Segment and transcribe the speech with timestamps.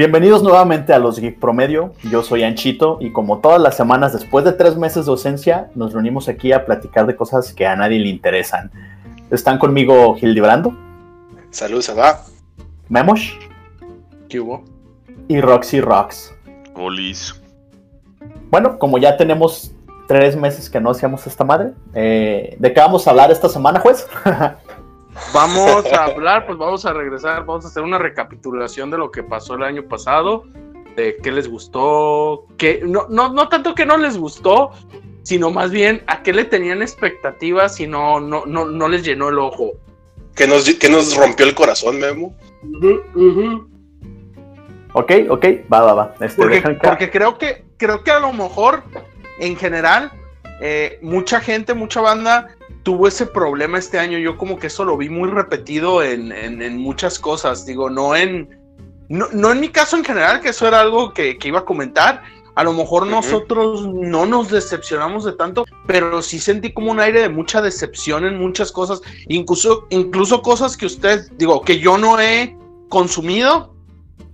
[0.00, 1.92] Bienvenidos nuevamente a los Geek Promedio.
[2.04, 5.92] Yo soy Anchito y como todas las semanas después de tres meses de ausencia, nos
[5.92, 8.70] reunimos aquí a platicar de cosas que a nadie le interesan.
[9.30, 10.74] Están conmigo Hildebrando.
[11.50, 12.22] Salud, va.
[12.88, 13.38] Memos.
[14.30, 14.64] ¿Qué hubo?
[15.28, 16.34] Y Roxy Rocks.
[16.74, 17.38] Olis.
[18.50, 19.72] Bueno, como ya tenemos
[20.08, 23.80] tres meses que no hacíamos esta madre, eh, ¿de qué vamos a hablar esta semana,
[23.80, 24.08] juez?
[25.32, 29.22] Vamos a hablar, pues vamos a regresar, vamos a hacer una recapitulación de lo que
[29.22, 30.44] pasó el año pasado,
[30.96, 34.70] de qué les gustó, qué, no, no, no tanto que no les gustó,
[35.22, 39.28] sino más bien a qué le tenían expectativas y no, no, no, no les llenó
[39.28, 39.72] el ojo.
[40.34, 42.34] Que nos, que nos rompió el corazón, Memo.
[44.92, 46.14] Ok, ok, va, va, va.
[46.20, 48.82] Este, porque, porque, creo que, creo que a lo mejor,
[49.38, 50.12] en general,
[50.60, 54.18] eh, mucha gente, mucha banda tuvo ese problema este año.
[54.18, 57.66] Yo como que eso lo vi muy repetido en, en, muchas cosas.
[57.66, 58.58] Digo, no en,
[59.08, 61.64] no, no, en mi caso en general, que eso era algo que, que iba a
[61.64, 62.22] comentar.
[62.56, 67.22] A lo mejor nosotros no nos decepcionamos de tanto, pero sí sentí como un aire
[67.22, 72.20] de mucha decepción en muchas cosas, incluso, incluso cosas que usted, digo, que yo no
[72.20, 72.56] he
[72.88, 73.74] consumido,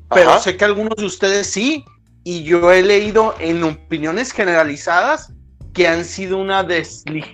[0.08, 1.84] pero sé que algunos de ustedes sí,
[2.24, 5.32] y yo he leído en opiniones generalizadas
[5.76, 6.66] que han sido una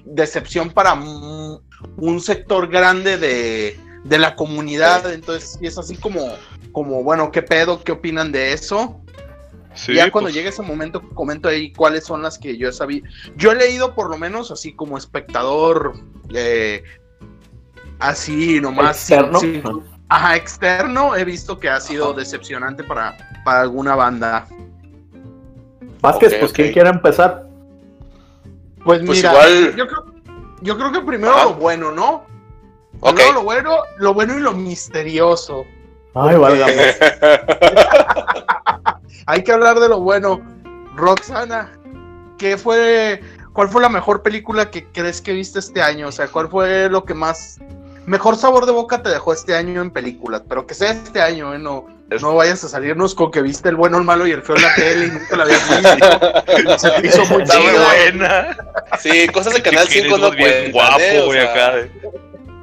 [0.04, 5.12] decepción para un sector grande de, la comunidad.
[5.12, 6.34] Entonces, es así como,
[6.72, 7.84] como, bueno, ¿qué pedo?
[7.84, 8.98] ¿Qué opinan de eso?
[9.86, 13.06] ya cuando pues llegue ese momento, comento ahí cuáles son las que yo he sabido.
[13.36, 15.92] Yo he leído, por lo menos, así como espectador,
[16.34, 16.82] eh,
[18.00, 19.08] así nomás.
[19.08, 19.84] Externo.
[20.08, 24.48] ajá, externo, he visto que ha sido decepcionante para, para alguna banda.
[26.00, 27.51] Vázquez, pues, ¿quién quiere empezar?
[28.84, 29.32] Pues, pues, mira,
[29.76, 30.04] yo, creo,
[30.60, 32.24] yo creo que primero lo bueno, ¿no?
[33.00, 35.64] lo bueno, lo bueno y lo misterioso.
[36.14, 36.64] Ay, vale.
[39.26, 40.40] Hay que hablar de lo bueno.
[40.94, 41.72] Roxana,
[42.38, 43.20] ¿qué fue,
[43.52, 46.08] cuál fue la mejor película que crees que viste este año?
[46.08, 47.58] O sea, ¿cuál fue lo que más
[48.06, 50.42] mejor sabor de boca te dejó este año en películas?
[50.48, 51.58] Pero que sea este año, ¿eh?
[51.58, 51.86] No,
[52.20, 54.62] no vayas a salirnos con que viste el bueno, el malo y el feo en
[54.62, 56.78] la tele y nunca la habías visto.
[56.78, 58.56] Se te hizo muy buena.
[58.98, 61.88] Sí, cosas de Canal 5 no bien guapo, güey, acá.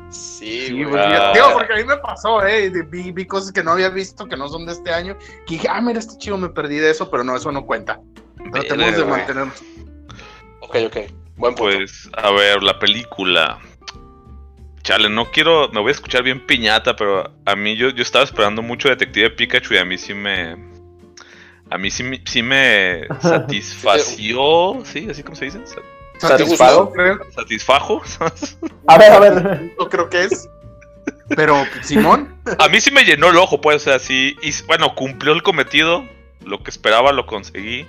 [0.10, 1.34] Sí, güey.
[1.34, 2.70] Digo, porque a mí me pasó, eh.
[2.70, 5.18] Vi, vi, cosas que no había visto que no son de este año.
[5.46, 8.00] Que dije, ah, mira, este chivo me perdí de eso, pero no, eso no cuenta.
[8.52, 9.64] Pero tenemos de mantenernos.
[10.62, 10.98] Ok, ok.
[11.36, 11.76] Buen punto.
[11.76, 13.60] Pues, a ver, la película.
[14.90, 18.26] Chale, no quiero, me voy a escuchar bien piñata, pero a mí yo, yo estaba
[18.26, 20.58] esperando mucho Detective Pikachu y a mí sí me...
[21.70, 25.08] A mí sí, sí me satisfació, ¿sí?
[25.08, 25.60] ¿Así como se dice?
[26.18, 26.92] ¿Satisfago?
[27.36, 28.02] ¿Satisfajo?
[28.88, 29.74] a ver, a ver.
[29.78, 30.50] No creo que es.
[31.36, 32.36] Pero, Simón.
[32.58, 34.36] A mí sí me llenó el ojo, pues, o sea, sí.
[34.42, 36.04] Y bueno, cumplió el cometido.
[36.44, 37.86] Lo que esperaba lo conseguí.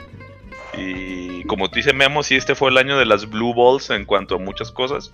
[0.76, 4.04] Y como te dice Memo, sí, este fue el año de las Blue Balls en
[4.04, 5.10] cuanto a muchas cosas.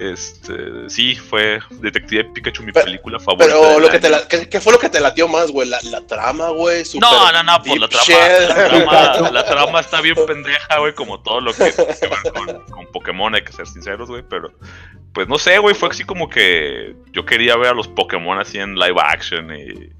[0.00, 3.46] Este, sí, fue Detective Pikachu mi película favorita.
[3.46, 5.68] Pero lo que te ¿qué, fue lo que te latió más, güey?
[5.68, 6.82] La, trama, güey.
[7.00, 11.52] No, no, no, pues la trama, la trama, está bien pendeja, güey, como todo lo
[11.52, 14.52] que, va con, con, Pokémon, hay que ser sinceros, güey, pero
[15.12, 18.58] pues no sé, güey, fue así como que yo quería ver a los Pokémon así
[18.58, 19.90] en live action y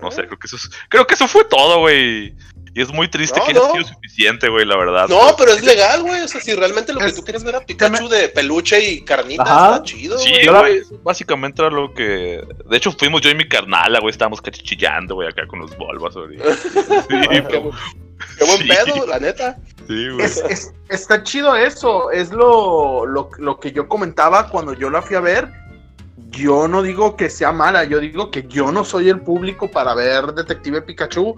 [0.00, 0.56] no sé, creo que eso
[0.88, 2.34] creo que eso fue todo, güey.
[2.78, 3.64] Y es muy triste que no.
[3.64, 5.08] haya sido suficiente, güey, la verdad.
[5.08, 6.20] No, pero es legal, güey.
[6.22, 9.42] O sea, si realmente lo que tú quieres ver a Pikachu de peluche y carnita,
[9.42, 10.82] está chido, Sí, güey.
[11.02, 12.40] Básicamente era lo que.
[12.66, 14.12] De hecho, fuimos yo y mi carnala, güey.
[14.12, 16.38] Estábamos cachichillando, güey, acá con los bolvas, güey.
[18.38, 19.58] Sí, qué, buen pedo, la neta.
[19.88, 20.24] Sí, güey.
[20.24, 22.12] Es, está chido eso.
[22.12, 25.48] Es lo, lo, lo que yo comentaba cuando yo la fui a ver
[26.30, 29.94] yo no digo que sea mala, yo digo que yo no soy el público para
[29.94, 31.34] ver Detective Pikachu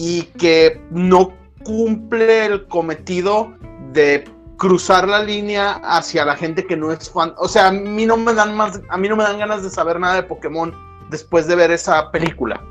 [0.00, 3.52] y que no cumple el cometido
[3.92, 4.24] de
[4.56, 7.34] cruzar la línea hacia la gente que no es fan.
[7.36, 9.70] O sea, a mí no me dan más, a mí no me dan ganas de
[9.70, 10.72] saber nada de Pokémon
[11.10, 12.64] después de ver esa película.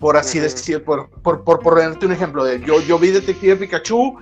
[0.00, 4.20] Por así decir, por, por, por, ponerte un ejemplo de yo, yo vi Detective Pikachu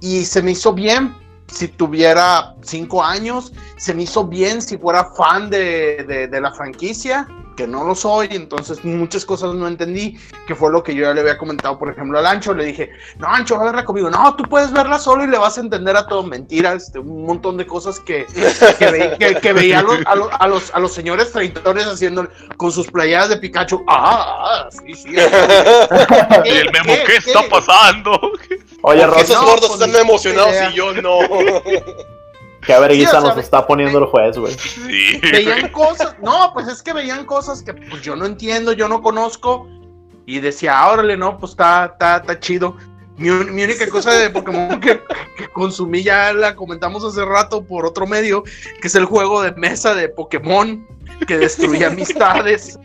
[0.00, 1.14] y se me hizo bien
[1.52, 7.26] si tuviera cinco años, se me hizo bien si fuera fan de, de la franquicia
[7.56, 11.14] que no lo soy, entonces muchas cosas no entendí, que fue lo que yo ya
[11.14, 14.10] le había comentado, por ejemplo, al Ancho, le dije, no, Ancho, va a verla conmigo,
[14.10, 17.26] no, tú puedes verla solo y le vas a entender a todo, mentiras, este, un
[17.26, 18.26] montón de cosas que,
[19.42, 23.36] que, veía a los, a, los, a, los, señores traidores haciendo con sus playadas de
[23.38, 25.08] Pikachu, ah, sí, sí.
[26.44, 28.31] y el memo, ¿qué, está pasando?
[28.82, 31.18] Oye, Esos gordos pues, están emocionados y yo no.
[32.66, 34.56] Qué vergüenza nos está poniendo el juez, güey.
[35.32, 39.02] Veían cosas, no, pues es que veían cosas que pues yo no entiendo, yo no
[39.02, 39.66] conozco.
[40.26, 42.76] y decía, órale, no, pues está, está, está chido.
[43.16, 45.00] Mi, única cosa de Pokémon que,
[45.52, 49.94] consumí ya la comentamos hace rato por otro medio, que es el juego de mesa
[49.94, 50.86] de Pokémon
[51.26, 52.78] que destruía amistades.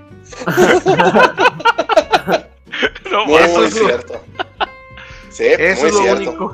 [3.12, 4.22] no, eso es cierto.
[5.38, 6.52] Sí, eso es lo único.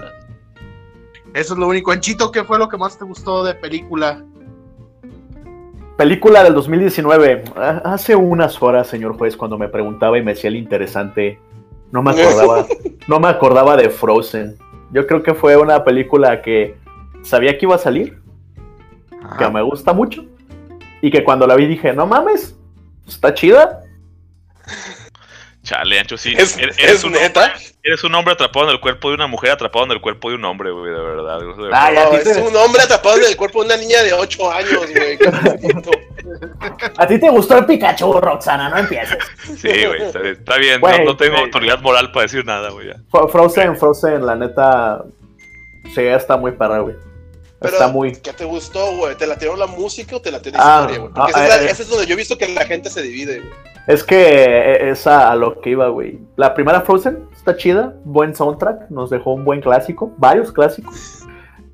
[1.33, 1.91] Eso es lo único.
[1.91, 4.21] Anchito, ¿qué fue lo que más te gustó de película?
[5.95, 7.45] Película del 2019.
[7.85, 11.39] Hace unas horas, señor juez, cuando me preguntaba y me decía el interesante,
[11.91, 12.65] no me acordaba,
[13.07, 14.57] no me acordaba de Frozen.
[14.91, 16.75] Yo creo que fue una película que
[17.21, 18.21] sabía que iba a salir,
[19.39, 20.25] que me gusta mucho,
[21.01, 22.59] y que cuando la vi dije, no mames,
[23.07, 23.82] está chida.
[25.63, 26.33] Chale, Ancho, sí.
[26.37, 27.45] ¿Es, eres, un neta?
[27.45, 30.29] Hombre, eres un hombre atrapado en el cuerpo de una mujer atrapado en el cuerpo
[30.29, 31.39] de un hombre, güey, de verdad.
[31.71, 35.17] Ah, es un hombre atrapado en el cuerpo de una niña de 8 años, güey.
[36.97, 39.17] a ti te gustó el Pikachu, Roxana, no empieces.
[39.57, 40.81] Sí, güey, está, bien.
[40.81, 42.89] no, tengo autoridad moral para decir nada, güey.
[43.31, 45.01] Frozen, Frozen, la neta,
[45.95, 46.95] sí, está muy perra, güey.
[47.63, 48.13] Está muy...
[48.13, 49.15] ¿Qué te gustó, güey?
[49.15, 51.13] ¿Te la tiró la música o te la tiró la ah, historia, güey?
[51.13, 53.39] Porque ah, ese, es eh, es donde yo he visto que la gente se divide,
[53.39, 53.51] güey.
[53.87, 56.19] Es que eh, es a, lo que iba, güey.
[56.37, 61.25] La primera Frozen está chida, buen soundtrack, nos dejó un buen clásico, varios clásicos.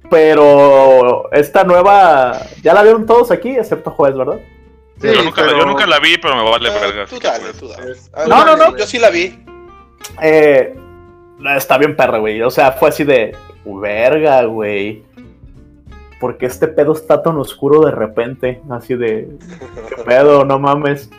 [0.09, 4.39] Pero esta nueva, ya la vieron todos aquí, excepto Juez, ¿verdad?
[5.00, 7.06] Sí, yo, nunca, yo, nunca, la vi, pero me vale verga.
[7.06, 7.95] Tú dale, tú dale.
[8.27, 8.75] No, no, no.
[8.75, 9.45] Yo sí la vi.
[10.21, 10.75] Eh,
[11.56, 12.41] está bien perra, güey.
[12.41, 15.03] O sea, fue así de, verga, güey.
[16.19, 18.62] Porque este pedo está tan oscuro de repente.
[18.69, 19.30] Así de,
[19.89, 20.44] ¿qué pedo?
[20.44, 21.10] No mames.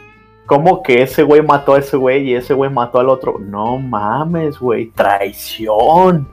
[0.46, 3.38] ¿Cómo que ese güey mató a ese güey y ese güey mató al otro?
[3.38, 4.90] No mames, güey.
[4.90, 6.28] Traición.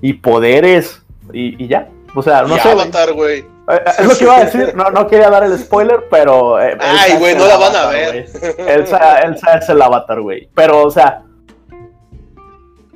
[0.00, 1.02] Y poderes.
[1.32, 1.88] Y, ya.
[2.14, 2.70] O sea, no sé.
[2.70, 3.40] Avatar, güey.
[3.40, 4.74] Eh, eh, es lo que iba a decir.
[4.76, 6.60] No, no quería dar el spoiler, pero.
[6.60, 8.26] Eh, Ay, güey, no la van a ver.
[8.58, 10.48] Elsa, Elsa es el avatar, güey.
[10.54, 11.22] Pero, o sea.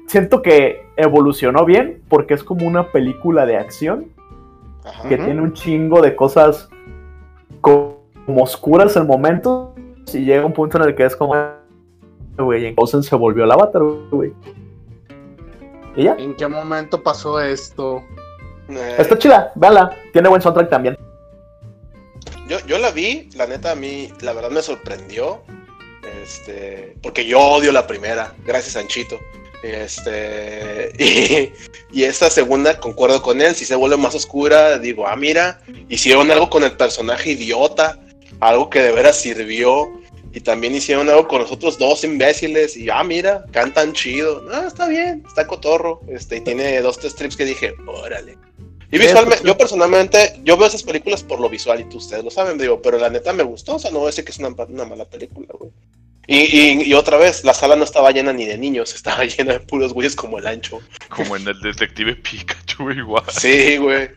[0.06, 4.12] Siento que evolucionó bien porque es como una película de acción
[5.08, 6.68] que tiene un chingo de cosas
[7.60, 9.70] como oscuras en momentos
[10.12, 11.34] y llega un punto en el que es como,
[12.38, 14.32] güey, entonces se volvió el avatar, güey.
[15.96, 16.14] ¿Y ya?
[16.18, 18.02] ¿En qué momento pasó esto?
[18.68, 19.96] Eh, Está chida, véala.
[20.12, 20.96] Tiene buen soundtrack también.
[22.48, 25.40] Yo, yo la vi, la neta a mí, la verdad me sorprendió.
[26.22, 29.18] Este, porque yo odio la primera, gracias Anchito.
[29.62, 35.16] Este, y, y, esta segunda, concuerdo con él, si se vuelve más oscura, digo, ah,
[35.16, 37.98] mira, hicieron algo con el personaje idiota,
[38.40, 39.98] algo que de veras sirvió.
[40.32, 42.76] Y también hicieron algo con nosotros dos imbéciles.
[42.76, 44.46] Y ah, mira, cantan chido.
[44.52, 46.02] Ah, está bien, está cotorro.
[46.08, 48.38] Este, y tiene dos, tres trips que dije, órale.
[48.92, 52.30] Y visualmente, yo personalmente, yo veo esas películas por lo visual y tú ustedes lo
[52.30, 54.38] saben, digo, pero la neta me gustó, o sea, no voy a decir que es
[54.38, 55.70] una, mala película, güey.
[56.26, 59.60] Y, y, otra vez, la sala no estaba llena ni de niños, estaba llena de
[59.60, 60.80] puros güeyes como el ancho.
[61.08, 63.24] Como en el detective Pikachu, igual.
[63.28, 64.10] Sí, güey.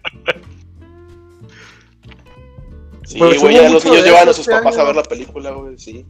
[3.05, 5.77] Sí, güey, ya los niños llevan a sus este papás a ver la película, güey,
[5.77, 6.05] sí.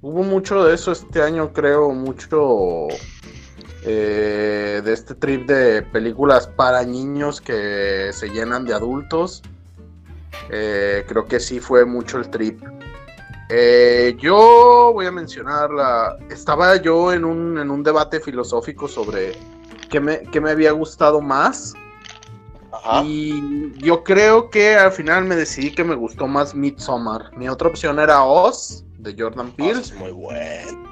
[0.00, 2.86] Hubo mucho de eso este año, creo, mucho
[3.84, 9.42] eh, de este trip de películas para niños que se llenan de adultos.
[10.50, 12.62] Eh, creo que sí fue mucho el trip.
[13.50, 16.16] Eh, yo voy a mencionar la.
[16.30, 19.32] Estaba yo en un, en un debate filosófico sobre
[19.90, 21.74] qué me, qué me había gustado más
[23.04, 27.36] y yo creo que al final me decidí que me gustó más Midsommar.
[27.36, 29.82] Mi otra opción era Oz, de Jordan Peele.
[29.98, 30.87] muy bueno.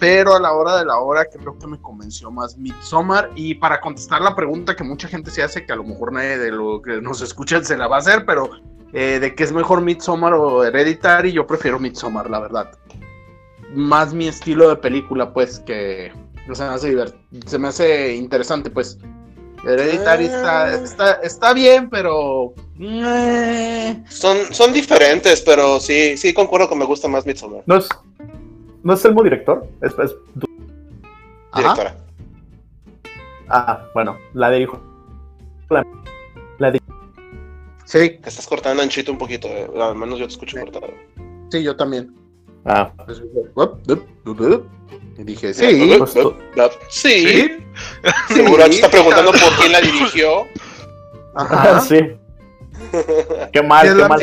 [0.00, 3.30] Pero a la hora de la hora creo que me convenció más Midsommar.
[3.34, 6.38] Y para contestar la pregunta que mucha gente se hace, que a lo mejor nadie
[6.38, 8.50] de lo que nos escucha se la va a hacer, pero
[8.92, 12.70] eh, de qué es mejor Midsommar o Hereditary, yo prefiero Midsommar, la verdad.
[13.74, 16.12] Más mi estilo de película, pues, que
[16.52, 16.96] se me hace,
[17.46, 18.98] se me hace interesante, pues.
[19.64, 22.54] Hereditary está, está, está, bien, pero.
[22.80, 24.02] Eh.
[24.08, 27.64] Son, son diferentes, pero sí, sí concuerdo que me gusta más Midsommar.
[27.66, 27.88] ¿No es,
[28.88, 29.68] ¿no es el mismo director?
[29.82, 29.94] Es,
[31.54, 31.94] Directora.
[33.50, 34.80] Ah, bueno, la de hijo.
[35.68, 36.80] La, de.
[37.84, 38.18] Sí.
[38.22, 39.68] Te estás cortando anchito un poquito, eh.
[39.78, 40.88] al menos yo te escucho cortado.
[41.50, 42.14] Sí, yo también.
[42.64, 42.90] Ah.
[45.18, 45.98] Y dije, sí.
[46.88, 47.58] Sí.
[48.28, 48.70] Seguro sí.
[48.70, 50.46] está preguntando por quién la dirigió.
[51.34, 51.80] Ajá.
[51.82, 51.98] sí.
[53.52, 54.20] Qué mal, qué mal.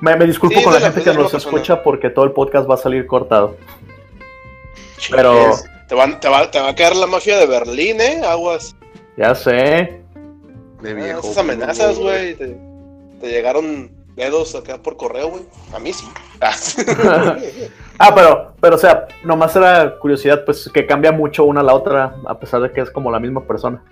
[0.00, 2.78] Me, me, disculpo con la, gente que nos escucha porque todo el podcast va a
[2.78, 3.56] salir cortado.
[5.10, 5.54] Pero.
[5.88, 8.22] Te, van, te, va, te va a quedar la mafia de Berlín, ¿eh?
[8.26, 8.74] Aguas.
[9.16, 10.02] Ya sé.
[10.82, 11.20] De viejo.
[11.20, 12.34] esas amenazas, güey.
[12.34, 12.56] Te,
[13.20, 15.42] te, llegaron dedos acá por correo, güey.
[15.72, 16.06] A mí sí.
[17.98, 21.74] ah, pero, pero, o sea, nomás era curiosidad, pues que cambia mucho una a la
[21.74, 23.82] otra, a pesar de que es como la misma persona.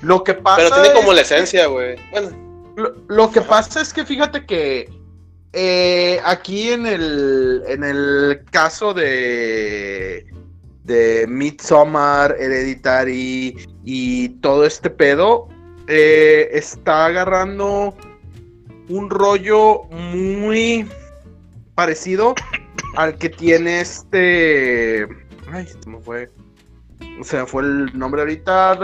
[0.00, 0.56] Lo que pasa.
[0.56, 1.96] Pero tiene como la esencia, güey.
[2.10, 2.43] Bueno.
[3.08, 4.90] Lo, que pasa es que fíjate que
[5.52, 10.26] eh, aquí en el, en el caso de,
[10.84, 15.48] de Midsommar, Hereditary y todo este pedo,
[15.86, 17.94] eh, está agarrando
[18.88, 20.88] un rollo muy
[21.74, 22.34] parecido
[22.96, 25.06] al que tiene este.
[25.50, 26.30] Ay, se me fue.
[27.22, 28.78] Se me fue el nombre ahorita.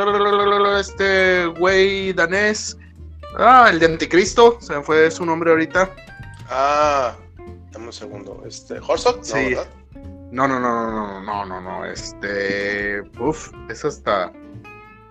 [0.80, 2.76] Este güey danés.
[3.38, 4.58] Ah, el de Anticristo.
[4.60, 5.90] Se me fue su nombre ahorita.
[6.48, 7.14] Ah,
[7.70, 8.42] dame un segundo.
[8.46, 9.22] Este, ¿Horsok?
[9.22, 9.56] Sí.
[10.30, 13.02] No, no, no, no, no, no, no, Este.
[13.18, 14.32] Uf, eso hasta.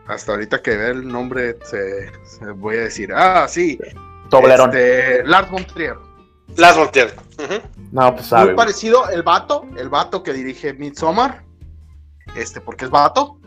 [0.08, 2.12] Hasta ahorita que ve el nombre, se,
[2.56, 3.14] voy a decir.
[3.14, 3.80] Ah, sí.
[4.32, 4.70] Toblerón.
[4.70, 5.98] Este, Lars von Trier.
[6.56, 7.14] Lars von Trier.
[7.92, 8.48] No, pues sabe.
[8.48, 11.44] Muy parecido, el vato, el vato que dirige Midsommar.
[12.36, 13.40] Este, porque es vato.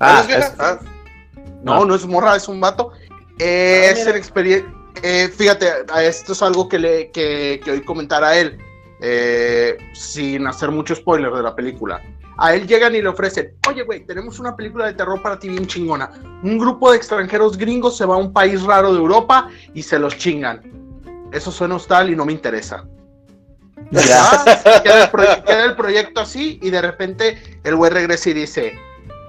[0.00, 0.78] Ah, es, ah.
[1.62, 2.92] No, no es morra, es un vato.
[3.38, 4.72] Es el experiencia.
[5.02, 5.68] Eh, fíjate,
[6.02, 8.58] esto es algo que, le, que, que oí comentar a él,
[9.00, 12.02] eh, sin hacer mucho spoiler de la película.
[12.36, 15.48] A él llegan y le ofrecen, oye, güey, tenemos una película de terror para ti
[15.48, 16.10] bien chingona.
[16.42, 19.98] Un grupo de extranjeros gringos se va a un país raro de Europa y se
[19.98, 20.62] los chingan.
[21.32, 22.84] Eso suena hostal y no me interesa.
[23.90, 24.44] Ya.
[24.82, 28.78] queda, el proyecto así y de repente el güey regresa y dice,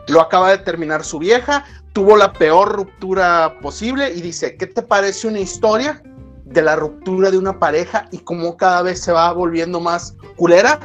[0.10, 4.82] lo acaba de terminar su vieja, tuvo la peor ruptura posible y dice, ¿qué te
[4.82, 6.02] parece una historia
[6.46, 10.80] de la ruptura de una pareja y cómo cada vez se va volviendo más culera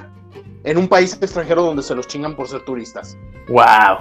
[0.65, 3.17] en un país extranjero donde se los chingan por ser turistas?
[3.49, 3.99] ¡Wow!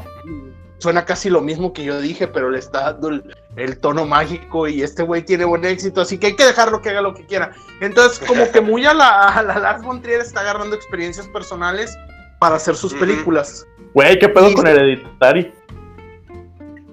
[0.80, 3.22] Suena casi lo mismo que yo dije, pero le está dando
[3.56, 6.89] el, tono mágico y este güey tiene buen éxito, así que hay que dejarlo que
[6.89, 7.53] haga lo que quiera.
[7.80, 11.98] Entonces, como que muy a la, a la Lars Montrier está agarrando experiencias personales
[12.44, 13.66] para hacer sus películas.
[13.94, 15.54] Güey, ¿qué pedo con Hereditary?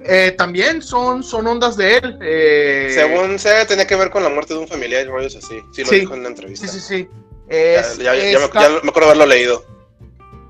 [0.05, 2.19] Eh, también son, son ondas de él.
[2.23, 5.61] Eh, Según se tenía que ver con la muerte de un familiar y rollos así.
[5.73, 6.69] Sí, lo dijo en la entrevista.
[6.69, 7.09] Sí, sí, sí.
[7.99, 9.65] ya, me, acuerdo haberlo leído.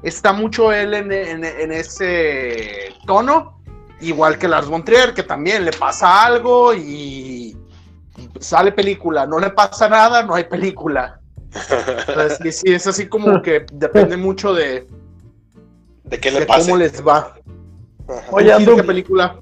[0.03, 3.59] Está mucho él en, en, ese tono,
[4.03, 7.57] igual que Lars von Trier, que también le pasa algo y
[8.39, 9.25] sale película.
[9.25, 11.20] No le pasa nada, no hay película.
[12.09, 14.87] Entonces, sí, es así como que depende mucho de,
[16.05, 17.35] de qué le cómo les va.
[18.31, 19.41] Oye, ¿qué película?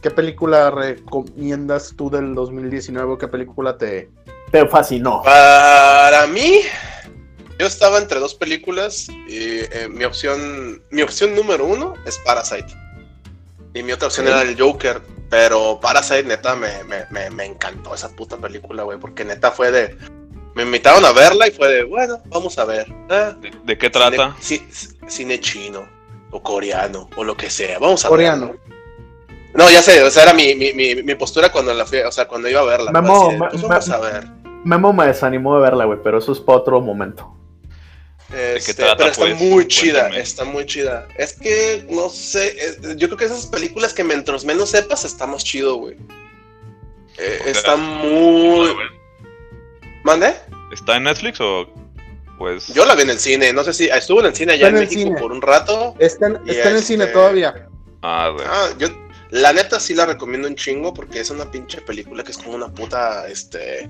[0.00, 3.16] ¿Qué película recomiendas tú del 2019?
[3.18, 4.10] ¿Qué película te,
[4.50, 5.22] te fascinó?
[5.22, 6.60] Para mí,
[7.58, 12.74] yo estaba entre dos películas y eh, mi opción, mi opción número uno es Parasite.
[13.72, 15.00] Y mi otra opción era el Joker.
[15.34, 16.68] Pero Parasite, neta, me,
[17.10, 19.00] me, me encantó esa puta película, güey.
[19.00, 19.98] Porque neta fue de.
[20.54, 22.86] Me invitaron a verla y fue de, bueno, vamos a ver.
[23.10, 24.36] Ah, ¿De, qué trata?
[24.38, 24.68] Cine,
[25.08, 25.88] cine chino
[26.30, 27.80] o coreano o lo que sea.
[27.80, 28.46] Vamos a coreano.
[28.46, 28.60] Ver.
[29.54, 32.28] No, ya sé, o sea, era mi, mi, mi, postura cuando la fui, o sea,
[32.28, 32.92] cuando iba a verla.
[32.92, 34.28] Memo, pues vamos a ver.
[34.62, 37.36] Memo me desanimó de verla, güey, pero eso es para otro momento.
[38.34, 39.40] Este, pero está pues?
[39.40, 41.06] muy chida, está muy chida.
[41.16, 42.56] Es que, no sé,
[42.96, 45.96] yo creo que esas películas que mientras menos sepas, está más chido, güey.
[47.18, 48.74] Eh, está muy...
[50.02, 50.34] ¿Mande?
[50.72, 51.68] ¿Está en Netflix o
[52.38, 52.66] pues...
[52.74, 54.74] Yo la vi en el cine, no sé si estuvo en el cine allá en,
[54.74, 55.94] México por un rato.
[56.00, 57.68] Está, en, el cine este, todavía.
[58.02, 58.44] Ah, güey.
[58.48, 58.88] Ah, yo,
[59.30, 62.56] la neta sí la recomiendo un chingo porque es una pinche película que es como
[62.56, 63.88] una puta, este,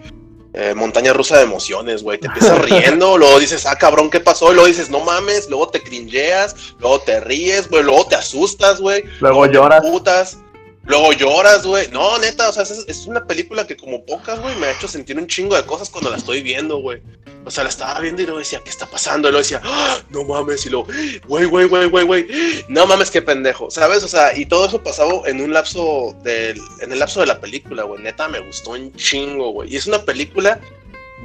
[0.54, 2.18] eh, montaña rusa de emociones, güey.
[2.18, 4.52] Te empiezas riendo, luego dices, ah, cabrón, ¿qué pasó?
[4.52, 8.80] Y luego dices, no mames, luego te cringeas, luego te ríes, güey, luego te asustas,
[8.80, 9.02] güey.
[9.20, 9.82] Luego, lloras.
[9.82, 10.38] Putas.
[10.86, 11.88] Luego lloras, güey.
[11.90, 15.18] No, neta, o sea, es, una película que como pocas, güey, me ha hecho sentir
[15.18, 17.00] un chingo de cosas cuando la estoy viendo, güey.
[17.46, 19.28] O sea, la estaba viendo y luego decía, ¿qué está pasando?
[19.28, 19.98] Y luego decía, ¡Ah!
[20.10, 20.88] no mames, y luego,
[21.26, 22.26] güey, güey, güey, güey, güey,
[22.68, 24.02] no mames, qué pendejo, ¿sabes?
[24.02, 27.40] O sea, y todo eso pasaba en un lapso del, en el lapso de la
[27.40, 28.02] película, güey.
[28.02, 29.72] Neta, me gustó un chingo, güey.
[29.72, 30.60] Y es una película,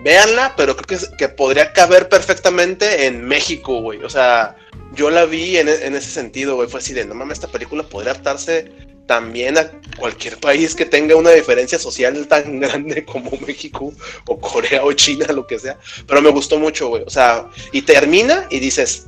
[0.04, 4.04] véanla, pero creo que, que podría caber perfectamente en México, güey.
[4.04, 4.56] O sea,
[4.94, 6.70] yo la vi en, en ese sentido, güey.
[6.70, 11.16] Fue así de, no mames, esta película podría adaptarse también a cualquier país que tenga
[11.16, 13.92] una diferencia social tan grande como México
[14.28, 15.80] o Corea o China, lo que sea.
[16.06, 17.02] Pero me gustó mucho, güey.
[17.08, 19.08] O sea, y termina y dices,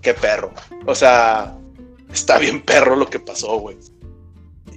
[0.00, 0.54] qué perro.
[0.86, 1.54] O sea,
[2.10, 3.76] está bien perro lo que pasó, güey.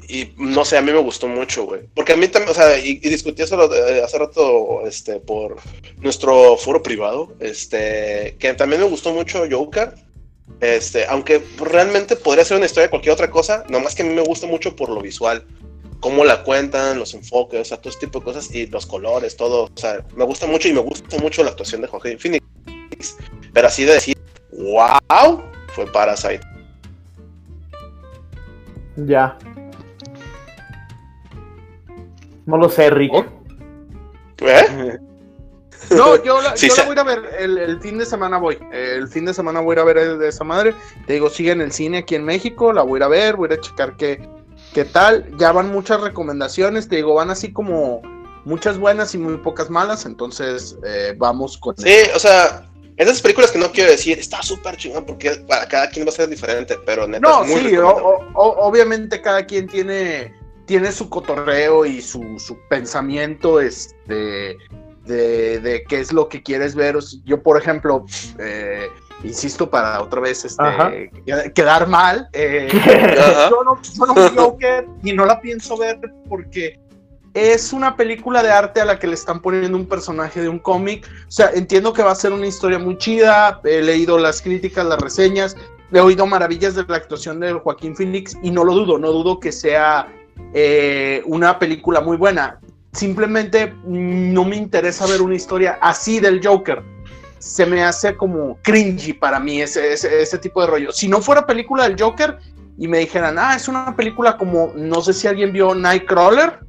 [0.10, 1.84] Y no sé, a mí me gustó mucho, güey.
[1.96, 5.56] Porque a mí también, o sea, y, discutí eso eh, hace rato, este, por
[6.00, 9.94] nuestro foro privado, este, que también me gustó mucho Joker
[10.62, 14.14] este, aunque realmente podría ser una historia de cualquier otra cosa, nomás que a mí
[14.14, 15.46] me gusta mucho por lo visual.
[16.00, 19.36] cómo la cuentan, los enfoques, o sea, todo este tipo de cosas y los colores,
[19.36, 19.64] todo.
[19.64, 22.46] O sea, me gusta mucho y me gusta mucho la actuación de Joaquín Phoenix.
[23.54, 24.18] Pero así de decir,
[24.52, 26.42] wow, fue Parasite.
[28.98, 29.38] Ya.
[32.46, 33.14] No lo sé, Rick.
[34.42, 35.00] ¿Eh?
[35.98, 38.06] No, yo la, Sí, yo la voy a ir a ver, el, el fin de
[38.06, 38.58] semana voy.
[38.72, 40.74] El fin de semana voy a ir a ver el de esa madre.
[41.08, 43.36] Te digo, sigue en el cine aquí en México, la voy a ir a ver,
[43.36, 44.28] voy a ir a checar qué,
[44.74, 45.30] qué tal.
[45.38, 48.02] Ya van muchas recomendaciones, te digo, van así como
[48.46, 51.76] muchas buenas y muy pocas malas, entonces eh, vamos con...
[51.78, 55.90] Sí, o sea, esas películas que no quiero decir, está súper chingón porque para cada
[55.90, 58.28] quien va a ser diferente, pero neta No, es muy sí, o- recomendable.
[58.36, 60.32] o- o- obviamente cada quien tiene,
[60.68, 64.58] tiene su cotorreo y su, su pensamiento este,
[65.06, 66.98] de, de qué es lo que quieres ver.
[67.26, 68.06] Yo, por ejemplo,
[68.40, 68.90] eh,
[69.24, 70.62] insisto para otra vez este,
[71.26, 72.68] qued- quedar mal, eh,
[73.50, 76.80] yo no, yo no Joker y no la pienso ver porque
[77.34, 80.60] es una película de arte a la que le están poniendo un personaje de un
[80.60, 81.06] cómic.
[81.28, 83.60] O sea, entiendo que va a ser una historia muy chida.
[83.66, 85.58] He leído las críticas, las reseñas.
[85.92, 89.40] He oído maravillas de la actuación de Joaquín Phoenix y no lo dudo, no dudo
[89.42, 90.08] que sea
[90.54, 92.60] eh, una película muy buena.
[92.96, 96.82] Simplemente no me interesa ver una historia así del Joker.
[97.40, 100.92] Se me hace como cringy para mí ese, ese, ese tipo de rollo.
[100.92, 102.38] Si no fuera película del Joker
[102.78, 106.60] y me dijeran, ah, es una película como, no sé si alguien vio Nightcrawler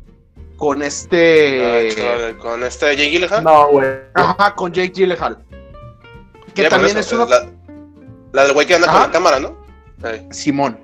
[0.57, 2.35] con este...
[2.39, 3.45] Con- este Jake Gyllenhaal.
[3.45, 3.89] No, güey.
[4.15, 5.39] Ajá, con Jake Gyllenhaal.
[6.55, 7.39] Que también eso, es una...
[7.39, 7.51] La,
[8.33, 9.57] la del güey que anda con la cámara, ¿no?
[10.31, 10.79] Simón.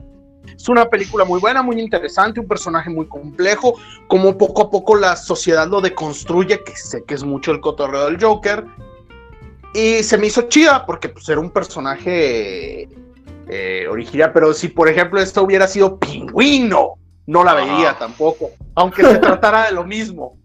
[0.57, 3.75] Es una película muy buena, muy interesante, un personaje muy complejo,
[4.09, 8.07] como poco a poco la sociedad lo deconstruye, que sé que es mucho el cotorreo
[8.07, 8.65] del Joker.
[9.75, 12.89] Y se me hizo chida porque pues, era un personaje
[13.49, 16.95] eh, original, pero si por ejemplo esto hubiera sido pingüino,
[17.27, 17.97] no la vería Ah.
[17.99, 20.37] tampoco, aunque se tratara de lo mismo.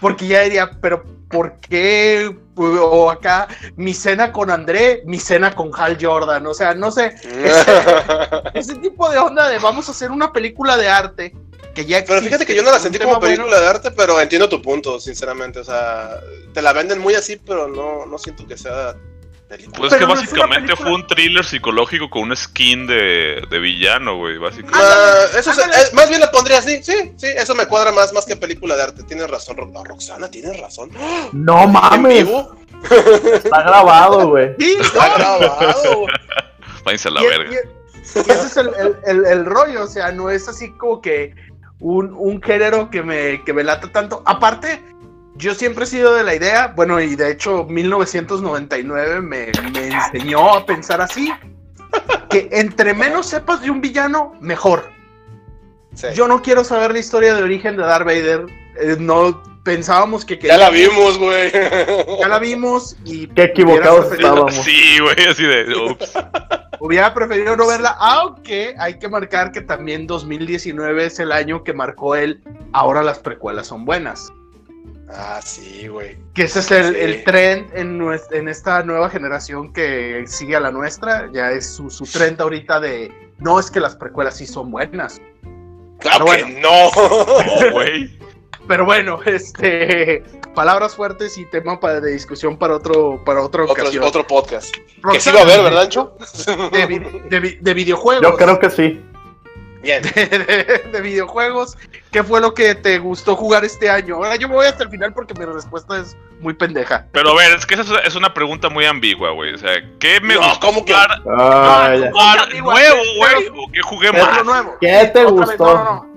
[0.00, 2.36] Porque ya diría, pero ¿por qué?
[2.56, 7.14] O acá, mi cena con André, mi cena con Hal Jordan, o sea, no sé,
[8.54, 11.34] ese tipo de onda de vamos a hacer una película de arte
[11.74, 13.36] que ya Pero fíjate que yo no la sentí como bueno.
[13.36, 15.58] película de arte, pero entiendo tu punto, sinceramente.
[15.58, 16.20] O sea,
[16.52, 18.94] te la venden muy así, pero no, no siento que sea
[19.48, 19.78] película.
[19.78, 24.16] Pues Pero que es básicamente fue un thriller psicológico con un skin de, de villano,
[24.16, 24.78] güey, básicamente.
[24.80, 28.24] Ah, eso eh, más bien la pondría así, sí, sí, eso me cuadra más, más
[28.26, 29.02] que película de arte.
[29.04, 30.90] Tienes razón, Ro- no, Roxana, tienes razón.
[31.32, 32.24] No ¿En mames.
[32.26, 32.54] vivo?
[33.34, 34.54] Está grabado, güey.
[34.58, 36.06] Sí, Está grabado.
[36.84, 37.50] Váyanse a la y- verga.
[37.52, 41.00] y- y ese es el, el- el- el rollo, o sea, no es así como
[41.00, 41.34] que
[41.80, 44.22] un, un género que me, que me lata tanto.
[44.26, 44.82] Aparte,
[45.36, 50.54] yo siempre he sido de la idea, bueno, y de hecho 1999 me, me enseñó
[50.54, 51.32] a pensar así,
[52.30, 54.90] que entre menos sepas de un villano, mejor.
[55.94, 56.08] Sí.
[56.14, 58.46] Yo no quiero saber la historia de origen de Darth Vader.
[58.80, 61.52] eh, no pensábamos que Ya la queríamos- vimos, güey.
[62.20, 64.52] Ya la vimos y Qué equivocados estábamos.
[64.54, 65.72] Sí, güey, así de.
[65.90, 66.12] Ups.
[66.80, 71.72] Hubiera preferido no verla, aunque hay que marcar que también 2019 es el año que
[71.72, 72.42] marcó él.
[72.72, 74.32] Ahora las precuelas son buenas.
[75.08, 76.16] Ah, sí, güey.
[76.34, 77.00] Que ese es el, Sí.
[77.00, 81.30] el trend en, nues- en esta nueva generación que sigue a la nuestra.
[81.32, 85.20] Ya es su, su trend ahorita de no es que las precuelas sí son buenas.
[86.00, 86.90] Claro Pero que no.
[87.64, 88.18] No, güey.
[88.66, 90.22] Pero bueno, este
[90.54, 94.04] palabras fuertes y tema para, de discusión para otro para otra otro, ocasión.
[94.04, 94.74] otro podcast.
[95.12, 96.16] Que sí va a haber, ¿verdad, Ancho?
[96.72, 98.22] De, de de videojuegos.
[98.22, 99.04] Yo creo que sí.
[99.84, 100.02] Bien.
[100.14, 101.76] de, de videojuegos.
[102.10, 104.16] ¿Qué fue lo que te gustó jugar este año?
[104.16, 107.06] Ahora yo me voy hasta el final porque mi respuesta es muy pendeja.
[107.12, 109.54] Pero a ver, es que esa es- una pregunta muy ambigua, güey.
[109.54, 110.92] O sea, ¿qué me No, gustó ¿cómo que?
[110.94, 113.48] jugar, Ah, jugar nuevo, güey?
[113.48, 114.44] ¿O qué jugué más?
[114.44, 114.76] nuevo.
[114.80, 115.64] ¿Qué te Otra gustó?
[115.66, 116.14] no, no, no.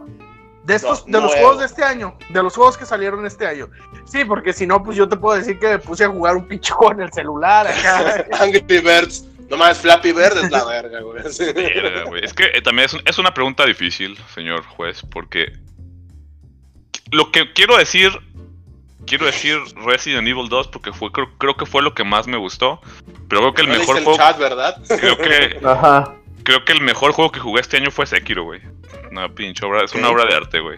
[0.64, 3.48] De estos, No, de los juegos de este año, de los juegos que salieron este
[3.48, 3.70] año.
[4.06, 6.46] Sí, porque si no, pues yo te puedo decir que me puse a jugar un
[6.46, 8.26] pinche juego en el celular acá.
[8.42, 9.26] Angry Birds.
[9.50, 11.24] No más Flappy Bird es la verga, güey.
[11.32, 11.46] Sí.
[11.54, 12.24] Verga, güey.
[12.26, 15.54] Es que eh, también es, un- es una pregunta difícil, señor juez, porque
[17.12, 18.12] lo que quiero decir,
[19.06, 22.38] quiero decir Resident Evil 2 porque fue creo, creo que fue lo que más me
[22.38, 22.82] gustó,
[23.30, 24.82] pero creo que el No mejor el juego, chat, ¿verdad?
[24.88, 26.16] creo que Ajá.
[26.44, 28.62] creo que el mejor juego que jugué este año fue Sekiro, güey.
[29.12, 30.14] Una pinche obra, es una Ok.
[30.16, 30.78] obra de arte, güey.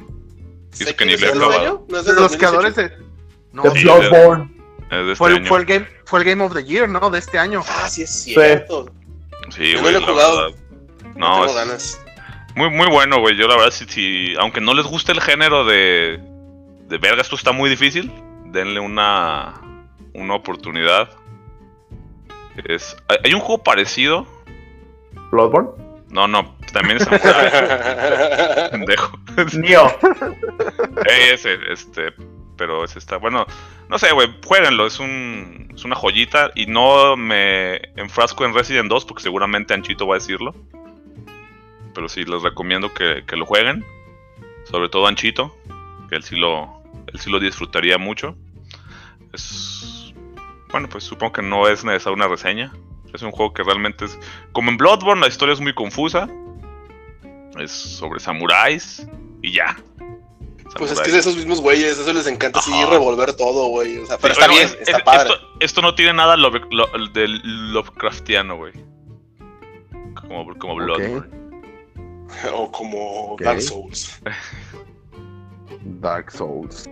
[0.79, 1.85] Hizo que ni ¿Es le de este año?
[1.89, 2.37] ¿No es de los 2018?
[2.37, 2.91] creadores de.
[3.51, 4.51] No, Sí, Bloodborne.
[4.91, 7.09] Es de este fue, fue, el game, fue el Game of the Year, ¿no?
[7.09, 7.61] De este año.
[7.67, 8.91] Ah, sí es cierto.
[9.49, 10.51] Sí, güey, jugado.
[11.15, 12.01] No, No, tengo ganas.
[12.55, 13.35] muy, muy bueno, güey.
[13.35, 16.19] Yo la verdad, si, si, aunque no les guste el género de,
[16.87, 18.11] de verga, esto está muy difícil,
[18.45, 19.53] denle una,
[20.13, 21.09] una oportunidad.
[22.65, 24.27] Es, hay, un juego parecido,
[25.31, 25.69] Bloodborne.
[26.09, 27.07] no, no, también es.
[28.71, 29.19] Pendejo.
[29.53, 29.87] Nio.
[31.05, 32.13] Eh, ese, este,
[32.59, 33.45] pero ese está, bueno,
[33.87, 38.89] no sé, güey, jueguenlo, es un, es una joyita y no me enfrasco en Resident
[38.89, 40.53] 2 porque seguramente Anchito va a decirlo.
[41.95, 43.85] Pero sí, les recomiendo que, que lo jueguen,
[44.69, 45.55] sobre todo Anchito,
[46.09, 48.35] que él sí lo, él sí lo disfrutaría mucho.
[49.31, 50.13] Es,
[50.69, 52.73] bueno, pues supongo que no es necesaria una reseña.
[53.13, 54.19] Es un juego que realmente es,
[54.51, 56.27] como en Bloodborne, la historia es muy confusa.
[57.57, 59.07] Es sobre samuráis
[59.41, 59.77] y ya.
[60.77, 63.97] Pues es que es de esos mismos güeyes, eso les encanta así revolver todo, güey.
[63.97, 65.33] O sea, pero Sí, está bien, es- está es- padre.
[65.33, 67.41] Esto, esto no tiene nada Love, lo- del
[67.73, 68.73] Lovecraftiano, güey.
[70.15, 71.39] Como, como Bloodborne.
[72.53, 73.35] O como.
[73.39, 74.21] Dark Souls.
[75.81, 76.87] Dark Souls.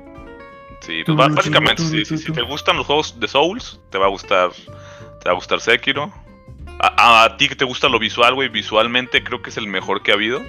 [0.81, 4.09] Sí, pues básicamente, sí, sí, si te gustan los juegos de Souls, te va a
[4.09, 6.11] gustar, te va a gustar Sekiro.
[6.79, 10.03] A, a ti que te gusta lo visual, güey, visualmente creo que es el mejor
[10.03, 10.41] que ha habido.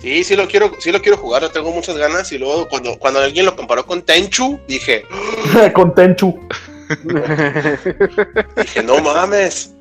[0.00, 2.32] Sí, sí lo quiero, sí lo quiero jugar, tengo muchas ganas.
[2.32, 5.04] Y luego cuando, cuando alguien lo comparó con Tenchu, dije,
[5.74, 6.38] Con Tenchu.
[8.56, 9.74] dije, no mames.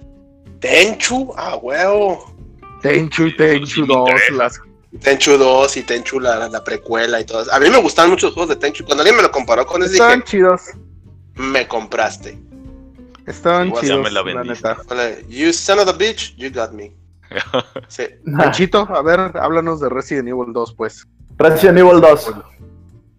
[0.59, 2.33] Tenchu, ah, huevo.
[2.81, 4.09] Tenchu y Tenchu sí me 2.
[4.09, 4.33] interesa.
[4.33, 4.59] Las...
[5.01, 7.53] Tenchu 2 y Tenchu la, la precuela y todo eso.
[7.53, 8.83] A mí me gustaban mucho los juegos de Tenchu.
[8.83, 10.61] Cuando alguien me lo comparó con eso, Estaban dije, chidos.
[11.35, 12.37] me compraste.
[13.25, 14.03] Estaban ya chidos.
[14.03, 14.23] me la
[15.29, 16.91] You son of a bitch, you got me.
[17.87, 18.03] Sí.
[18.37, 21.07] Panchito, a ver, háblanos de Resident Evil 2, pues.
[21.37, 22.33] Resident Evil 2.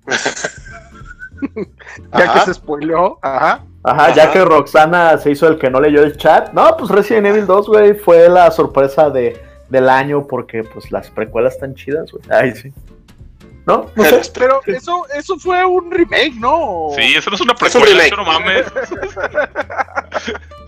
[2.12, 2.34] Ya Ajá.
[2.34, 3.64] que se spoileó, ajá.
[3.82, 4.32] Ajá, ya Ajá.
[4.32, 6.52] que Roxana se hizo el que no leyó el chat.
[6.52, 11.08] No, pues Resident Evil 2, güey, fue la sorpresa de, del año porque pues las
[11.10, 12.22] precuelas están chidas, güey.
[12.30, 12.70] Ay, sí.
[13.66, 13.86] ¿No?
[13.94, 14.20] No sé.
[14.34, 16.88] Pero eso, eso fue un remake, ¿no?
[16.94, 18.66] Sí, eso no es una Es un precuela, eso no mames.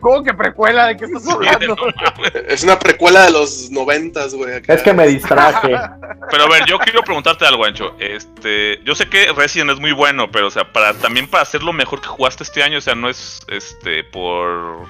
[0.00, 0.86] ¿Cómo que precuela?
[0.86, 1.76] ¿De qué estás hablando?
[2.48, 4.62] Es una precuela de los noventas, güey.
[4.66, 5.68] Es que me distraje.
[6.30, 7.94] Pero a ver, yo quiero preguntarte algo, Ancho.
[7.98, 11.62] Este, yo sé que Resident es muy bueno, pero o sea, para también para hacer
[11.62, 14.84] lo mejor que jugaste este año, o sea, no es este por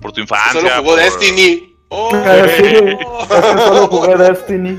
[0.00, 0.60] por tu infancia.
[0.60, 1.70] Solo jugó por- Destiny.
[1.96, 2.98] Oh, Sí, es que
[3.64, 4.76] solo jugué Destiny.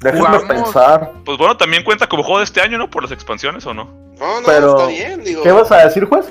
[0.00, 1.12] Déjenme pensar.
[1.24, 2.90] Pues bueno, también cuenta como juego de este año, ¿no?
[2.90, 3.84] Por las expansiones o no?
[4.18, 5.42] No, no, Pero- está bien, digo.
[5.42, 6.26] ¿Qué vas a decir, juez?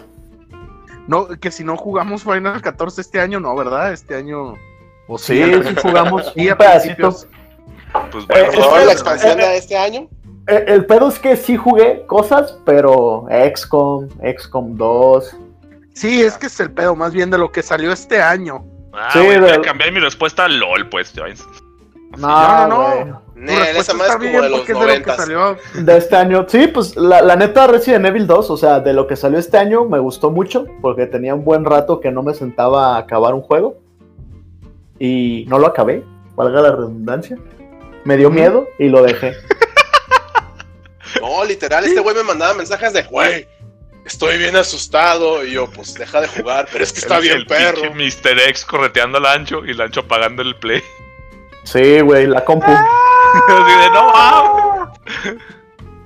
[1.07, 3.93] No, que si no jugamos Final 14 este año, no, ¿verdad?
[3.93, 4.55] Este año.
[5.07, 6.95] O Sí, sí jugamos Sí, un a pedacito.
[6.95, 7.27] principios.
[8.11, 10.07] Pues bueno, Eh, pues, ¿Probaron es- la expansión de este año?
[10.47, 15.35] Eh, El pedo es que sí jugué cosas, pero XCOM, XCOM 2.
[15.93, 18.65] Sí, es que es el pedo más bien de lo que salió este año.
[18.93, 21.13] ah, sí, güey, voy a cambiar mi respuesta a LOL, pues.
[22.17, 23.21] No, no, no.
[23.35, 25.15] Nel, esa más como de los porque es de lo que noventas.
[25.17, 25.57] salió.
[25.73, 26.45] De este año.
[26.47, 29.57] Sí, pues la, la neta Resident Evil 2, o sea, de lo que salió este
[29.57, 33.33] año me gustó mucho porque tenía un buen rato que no me sentaba a acabar
[33.33, 33.77] un juego.
[34.99, 36.03] Y no lo acabé,
[36.35, 37.37] valga la redundancia.
[38.05, 39.33] Me dio miedo y lo dejé.
[41.21, 43.47] No, literal, este güey me mandaba mensajes de, güey,
[44.05, 45.43] estoy bien asustado.
[45.45, 47.93] Y yo, pues deja de jugar, pero es que está El- bien el perro.
[47.93, 48.37] Mr.
[48.49, 50.81] X correteando al Ancho y el Ancho apagando el play.
[51.65, 52.65] Sí, güey, la compu.
[52.71, 55.43] Así de, no mames.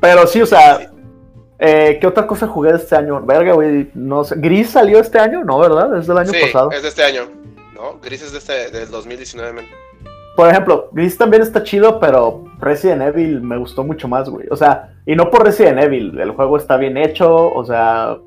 [0.01, 0.89] Pero sí, o sea,
[1.59, 3.21] eh, ¿qué otra cosa jugué este año?
[3.21, 4.35] Verga, güey, no sé.
[4.37, 5.43] ¿Gris salió este año?
[5.43, 5.95] No, ¿verdad?
[5.97, 6.71] Es del año Sí, pasado.
[6.71, 7.23] es de este año.
[7.75, 9.53] No, Gris es de este, del 2019.
[9.53, 9.65] men.
[10.35, 14.47] Por ejemplo, Gris también está chido, pero Resident Evil me gustó mucho más, güey.
[14.49, 18.17] O sea, y no por Resident Evil, el juego está bien hecho, o sea,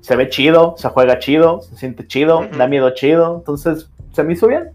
[0.00, 4.32] se ve chido, se juega chido, se siente chido, da miedo chido, entonces se me
[4.32, 4.72] hizo bien.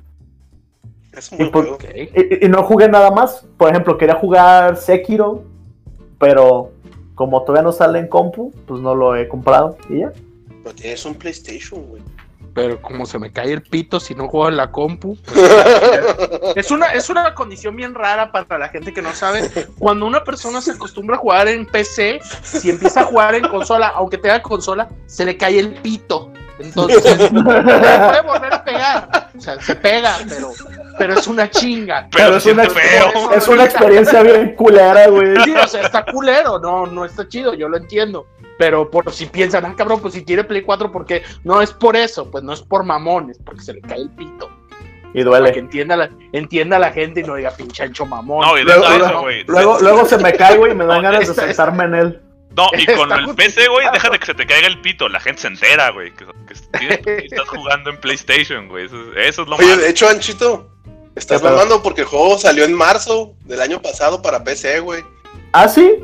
[1.13, 1.77] Es Y por-.
[1.95, 3.45] Y, no jugué nada más.
[3.57, 5.43] Por ejemplo, quería jugar Sekiro,
[6.19, 6.71] pero
[7.15, 10.11] como todavía no sale en compu, pues no lo he comprado y ya.
[10.63, 12.01] Pero tienes un PlayStation, güey.
[12.53, 15.17] Pero como se me cae el pito si no juego en la compu.
[16.55, 19.49] Es una, es una condición bien rara para la gente que no sabe.
[19.77, 23.89] Cuando una persona se acostumbra a jugar en PC, si empieza a jugar en consola,
[23.89, 26.31] aunque tenga consola, se le cae el pito.
[26.59, 29.29] Entonces, puede volver a pegar.
[29.37, 30.51] O sea, se pega, pero,
[30.99, 32.07] pero es una chinga.
[32.15, 33.31] Pero, es una, feo.
[33.35, 35.35] es una experiencia bien culera, güey.
[35.43, 38.27] Sí, o sea, está culero, no, no está chido, yo lo entiendo.
[38.59, 41.95] Pero por si piensan, ah, cabrón, pues si tiene Play 4, porque no es por
[41.95, 44.49] eso, pues no es por mamones, porque se le cae el pito.
[45.13, 45.59] Y Para que duele.
[45.59, 48.45] entienda la, entienda la gente y no diga pinche ancho mamón.
[48.45, 49.43] No, y Luego, eso, güey.
[49.47, 51.95] Luego, luego se me cae, güey, y me dan No, ganas de esta- sentarme en
[51.95, 52.21] él.
[52.55, 55.07] No, y con el PC, güey, deja de que se te caiga el pito.
[55.07, 56.11] La gente se entera, güey.
[56.13, 58.85] Que, que tienes- que estás jugando en PlayStation, güey.
[58.85, 59.81] Eso, es- eso es lo Oye, malo.
[59.83, 60.69] de hecho, Anchito,
[61.15, 65.03] estás mamando porque el juego salió en marzo del año pasado para PC, güey.
[65.51, 66.03] ¿Ah, sí?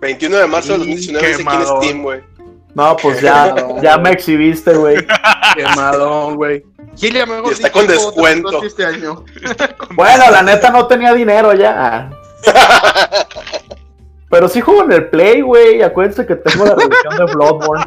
[0.00, 1.66] 21 de marzo del Y 2019 dice aquí en.
[1.66, 2.20] Steam, güey.
[2.74, 4.96] No, pues ya, ya me exhibiste, güey.
[5.54, 6.64] Quemadón, güey.
[7.50, 8.62] Está con descuento.
[8.62, 9.24] Este año.
[9.94, 12.10] Bueno, la neta no tenía dinero ya.
[14.30, 15.82] Pero sí juego en el Play, güey.
[15.82, 17.84] Acuérdense que tengo la revisión de Bloodborne.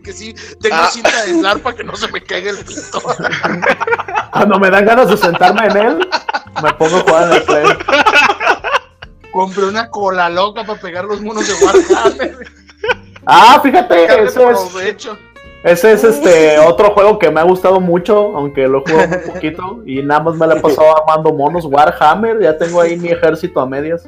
[0.00, 0.88] Que sí, tengo Ah.
[0.90, 3.00] cinta de aislar para que no se me caiga el pito.
[4.32, 6.08] Cuando me dan ganas de sentarme en él,
[6.62, 7.64] me pongo a jugar en el Play.
[9.32, 12.36] Compré una cola loca para pegar los monos de Warhammer.
[13.26, 15.16] Ah, fíjate, ese es, provecho.
[15.64, 19.82] ese es este otro juego que me ha gustado mucho, aunque lo juego muy poquito.
[19.86, 22.40] Y nada más me la he pasado armando monos Warhammer.
[22.42, 24.04] Ya tengo ahí mi ejército a medias.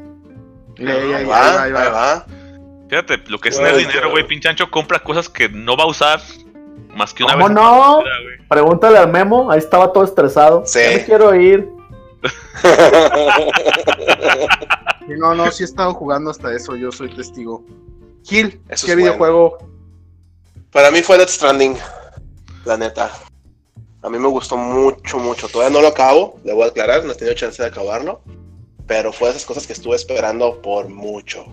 [0.78, 2.26] Ahí, ahí, Ahí ahí, va, ahí ahí va.
[2.94, 6.20] Fíjate, lo que es tener dinero, güey, pinchancho compra cosas que no va a usar
[6.94, 7.54] más que una ¿Cómo vez.
[7.56, 8.04] no?
[8.48, 10.62] Pregúntale al Memo, ahí estaba todo estresado.
[10.64, 10.78] Sí.
[10.80, 11.68] Ya me quiero ir.
[15.18, 17.62] No, no, sí he estado jugando hasta eso, yo soy testigo.
[18.22, 19.58] Gil, Eso ¿qué es videojuego?
[20.72, 21.76] Para mí fue Death Stranding,
[22.64, 23.10] la neta.
[24.02, 25.46] A mí me gustó mucho, mucho.
[25.48, 28.22] Todavía no lo acabo, le voy a aclarar, no he tenido chance de acabarlo.
[28.86, 31.44] Pero fue de esas cosas que estuve esperando por mucho,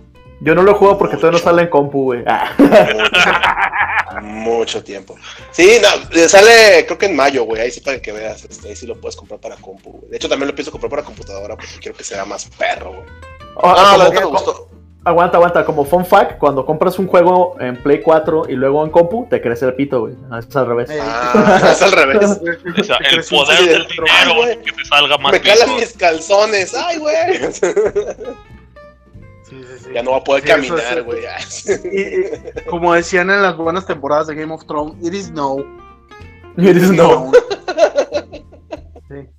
[0.41, 1.49] Yo no lo juego porque todavía no Mucho.
[1.49, 2.23] sale en compu, güey.
[2.25, 2.49] Ah.
[2.60, 5.15] mucho, mucho tiempo.
[5.51, 7.62] Sí, no, eh, sale creo que en mayo, güey.
[7.62, 9.91] Ahí sí para que veas, este, ahí sí lo puedes comprar para compu.
[9.91, 10.10] güey.
[10.10, 13.06] De hecho, también lo pienso comprar para computadora porque quiero que sea más perro, güey.
[13.63, 14.67] Ah, No, no, la como- neta me gustó.
[15.04, 15.65] Aguanta, aguanta.
[15.65, 19.41] Como fun fact, cuando compras un juego en Play 4 y luego en compu, te
[19.41, 20.13] crece el pito, güey.
[20.32, 20.89] Ah, Es al revés.
[20.91, 22.19] Eh, Ah, es al revés.
[22.80, 24.62] O sea, el poder del dinero, Ay, güey.
[24.62, 26.73] que te salga más Me calan mis calzones.
[26.75, 27.15] Ay, güey.
[29.52, 29.90] Sí, sí, sí.
[29.94, 31.24] Ya no va a poder caminar, es- güey.
[31.92, 35.58] Y- y- como decían en las buenas temporadas de Game of Thrones, it is no.
[36.58, 37.32] It is no.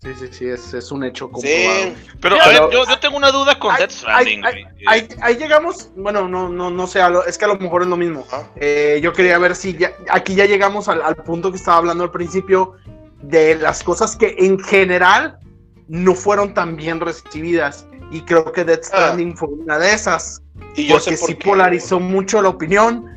[0.03, 1.85] Sí, sí, sí, es, es un hecho comprobado.
[1.85, 4.44] Sí, Pero, a ver, yo, yo tengo una duda con Death Stranding.
[4.87, 7.96] Ahí, ahí llegamos, bueno, no, no, no sé, es que a lo mejor es lo
[7.96, 8.27] mismo.
[8.57, 12.05] Eh, yo quería ver si ya, aquí ya llegamos al, al punto que estaba hablando
[12.05, 12.75] al principio
[13.22, 15.38] de las cosas que en general
[15.88, 17.87] no fueron tan bien recibidas.
[18.12, 20.42] Y creo que Death Stranding fue una de esas.
[20.77, 21.48] Y yo porque sé por sí qué.
[21.48, 23.16] polarizó mucho la opinión.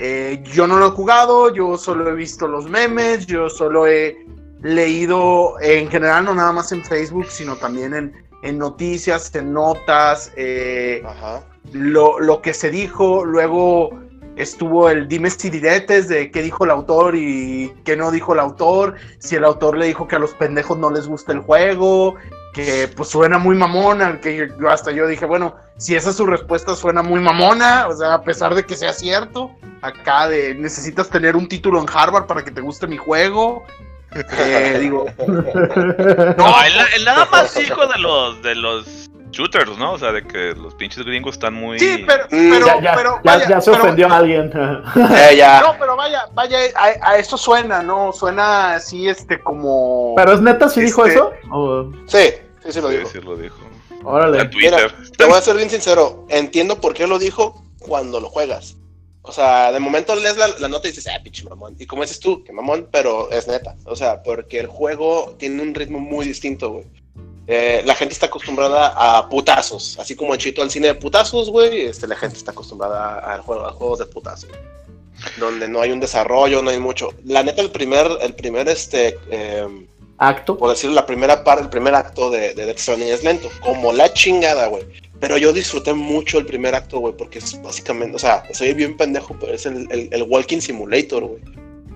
[0.00, 4.26] Eh, yo no lo he jugado, yo solo he visto los memes, yo solo he
[4.62, 10.32] leído en general, no nada más en Facebook, sino también en, en noticias, en notas,
[10.36, 11.42] eh, Ajá.
[11.72, 13.90] lo, lo que se dijo, luego
[14.36, 18.40] estuvo el dimes y diretes de qué dijo el autor y qué no dijo el
[18.40, 22.16] autor, si el autor le dijo que a los pendejos no les gusta el juego,
[22.56, 26.24] que pues suena muy mamona, que yo, hasta yo dije, bueno, si esa es su
[26.24, 29.50] respuesta suena muy mamona, o sea, a pesar de que sea cierto,
[29.82, 33.62] acá de necesitas tener un título en Harvard para que te guste mi juego.
[34.38, 39.92] Eh, digo, No, él, él nada más dijo de los, de los shooters, ¿no?
[39.92, 41.78] O sea, de que los pinches gringos están muy...
[41.78, 44.50] sí, pero, pero, ya, ya, pero, ya- vaya, ya se pero- ofendió a alguien.
[45.30, 45.60] Eh, ya.
[45.60, 48.12] No, pero vaya, vaya, a, a eso suena, ¿no?
[48.14, 50.14] Suena así, este, como...
[50.16, 51.32] Pero es neta, si dijo Este- eso?
[51.50, 52.30] O- Sí,
[52.66, 53.08] sí, sí lo Sí, dijo.
[53.10, 53.58] sí lo dijo.
[54.04, 54.40] Órale.
[54.40, 54.94] En Twitter.
[55.16, 56.26] Te voy a ser bien sincero.
[56.28, 58.76] Entiendo por qué lo dijo cuando lo juegas.
[59.22, 61.74] O sea, de momento lees la, la nota y dices, ah, pinche mamón.
[61.78, 63.74] Y como dices tú, que mamón, pero es neta.
[63.84, 66.84] O sea, porque el juego tiene un ritmo muy distinto, güey.
[67.48, 69.98] Eh, la gente está acostumbrada a putazos.
[69.98, 71.82] Así como en Chito al cine de putazos, güey.
[71.82, 74.50] Este, la gente está acostumbrada juego, a juegos de putazos.
[75.38, 77.10] Donde no hay un desarrollo, no hay mucho.
[77.24, 79.86] La neta, el primer, el primer, este, em,
[80.18, 80.56] Acto.
[80.56, 83.92] por decir la primera parte, el primer acto de, de Death Stranding es lento, como
[83.92, 84.84] la chingada, güey.
[85.20, 88.96] Pero yo disfruté mucho el primer acto, güey, porque es básicamente, o sea, soy bien
[88.96, 91.42] pendejo, pero es el, el- el Walking Simulator, güey.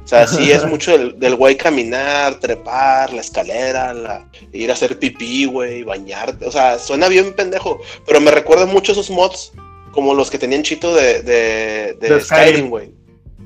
[0.02, 4.72] O sea, sí es mucho del, del güey caminar, trepar, la escalera, la, ir a
[4.72, 6.46] hacer pipí, güey, bañarte.
[6.46, 9.52] O sea, suena bien pendejo, pero me recuerda mucho esos mods
[9.92, 11.96] como los que tenían Chito de, de.
[12.24, 12.90] Skyrim, güey.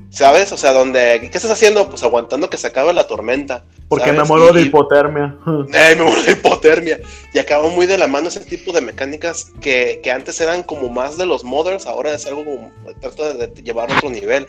[0.09, 0.51] ¿Sabes?
[0.51, 1.89] O sea, donde, ¿qué estás haciendo?
[1.89, 3.65] Pues aguantando que se acabe la tormenta.
[3.89, 4.21] Porque ¿sabes?
[4.21, 5.35] me muero de hipotermia.
[5.73, 6.99] Ay, me muero de hipotermia.
[7.33, 10.89] Y acabó muy de la mano ese tipo de mecánicas que, que antes eran como
[10.89, 14.47] más de los modders, ahora es algo como trata de, de llevar a otro nivel.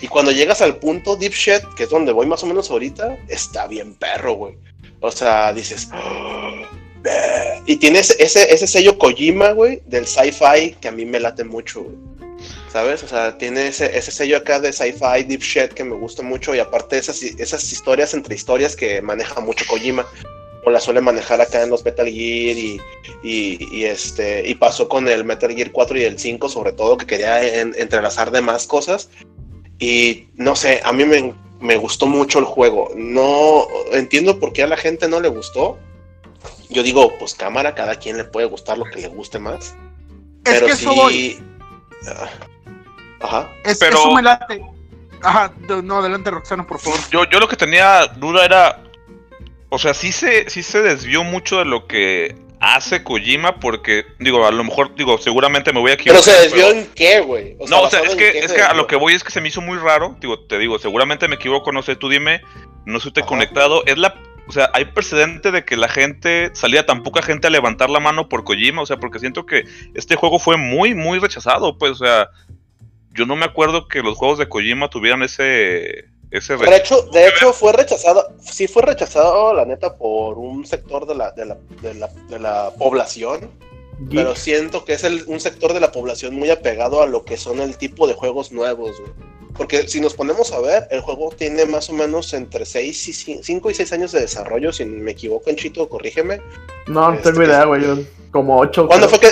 [0.00, 3.16] Y cuando llegas al punto Deep Shit, que es donde voy más o menos ahorita,
[3.28, 4.54] está bien perro, güey.
[5.00, 5.88] O sea, dices.
[5.92, 6.62] "Ah,
[7.02, 7.62] bleh".
[7.66, 11.82] Y tienes ese, ese sello Kojima, güey, del sci-fi que a mí me late mucho,
[11.82, 11.96] güey.
[12.72, 13.02] ¿Sabes?
[13.02, 16.54] O sea, tiene ese, ese sello acá de sci-fi, deep shit que me gusta mucho
[16.54, 20.06] y aparte esas, esas historias entre historias que maneja mucho Kojima
[20.64, 22.80] o la suele manejar acá en los Metal Gear y,
[23.22, 26.96] y, y, este y pasó con el Metal Gear 4 y el 5 sobre todo
[26.96, 29.10] que quería en- entrelazar demás cosas
[29.78, 34.62] y no sé, a mí me, me gustó mucho el juego no entiendo por qué
[34.62, 35.78] a la gente no le gustó
[36.70, 39.74] yo digo pues cámara cada quien le puede gustar lo que le guste más es
[40.44, 41.38] pero que eso sí voy.
[43.22, 44.62] Ajá Es, Pero- Eso me late.
[45.22, 45.52] Ajá,
[45.84, 46.98] no, adelante Roxana, por favor.
[47.10, 48.82] Yo, yo lo que tenía duda era,
[49.68, 54.44] o sea, sí se, sí se desvió mucho de lo que hace Kojima porque, digo,
[54.46, 56.22] a lo mejor, digo, seguramente me voy a equivocar.
[56.24, 57.56] Pero se desvió en qué, güey.
[57.68, 59.48] no, o sea, es que, es que a lo que voy es que se me
[59.48, 62.42] hizo muy raro, digo, te digo, seguramente me equivoco, no sé, tú dime,
[62.84, 64.14] no estoy conectado, es la
[64.48, 68.00] o sea, hay precedente de que la gente, salía tan poca gente a levantar la
[68.00, 71.92] mano por Kojima, o sea, porque siento que este juego fue muy, muy rechazado, pues,
[71.92, 72.28] o sea,
[73.14, 76.06] yo no me acuerdo que los juegos de Kojima tuvieran ese...
[76.30, 81.06] ese de hecho, de hecho fue rechazado, sí fue rechazado, la neta, por un sector
[81.06, 83.50] de la, de la, de la, de la población,
[84.10, 87.36] pero siento que es el, un sector de la población muy apegado a lo que
[87.36, 89.31] son el tipo de juegos nuevos, güey.
[89.56, 93.42] Porque si nos ponemos a ver, el juego tiene más o menos entre 6 y
[93.42, 96.40] 5 y 6 años de desarrollo, si me equivoco en Chito, corrígeme.
[96.86, 97.82] No, no tengo idea, güey.
[98.30, 98.86] Como 8.
[98.86, 99.28] ¿Cuándo fue que.?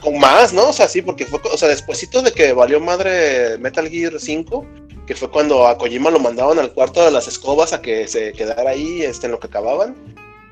[0.00, 0.68] con más, ¿no?
[0.68, 1.40] O sea, sí, porque fue.
[1.52, 4.66] O sea, despuésito de que valió madre Metal Gear 5,
[5.06, 8.32] que fue cuando a Kojima lo mandaban al cuarto de las escobas a que se
[8.32, 9.94] quedara ahí este, en lo que acababan.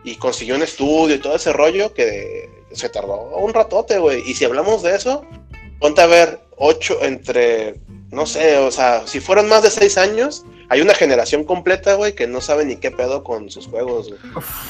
[0.05, 4.23] Y consiguió un estudio y todo ese rollo que se tardó un ratote, güey.
[4.29, 5.25] Y si hablamos de eso,
[5.81, 7.75] ponte a ver 8 entre
[8.13, 12.15] no sé, o sea, si fueron más de seis años, hay una generación completa, güey,
[12.15, 14.21] que no sabe ni qué pedo con sus juegos, güey.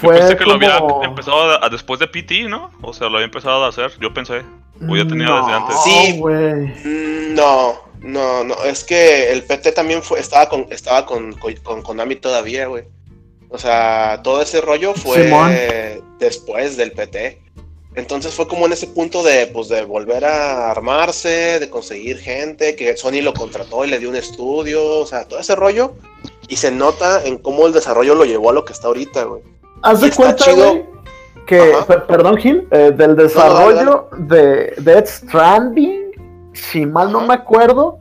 [0.00, 2.70] Fue pensé que lo había empezado después de PT, ¿no?
[2.82, 4.42] O sea, lo había empezado a hacer, yo pensé.
[4.88, 5.76] O ya tenía desde antes.
[5.84, 6.54] Sí, güey.
[6.84, 11.82] Mm, no, no, no, es que el PT también fue, estaba con, estaba con, con,
[11.82, 12.84] Konami todavía, güey.
[13.48, 17.41] O sea, todo ese rollo fue después del PT.
[17.94, 22.74] Entonces fue como en ese punto de, pues, de volver a armarse, de conseguir gente,
[22.74, 25.92] que Sony lo contrató y le dio un estudio, o sea, todo ese rollo.
[26.48, 29.42] Y se nota en cómo el desarrollo lo llevó a lo que está ahorita, güey.
[29.82, 30.86] Haz de cuenta, güey,
[31.46, 31.74] que,
[32.08, 36.12] perdón, Gil, eh, del desarrollo de Death Stranding,
[36.54, 37.98] si mal no me acuerdo,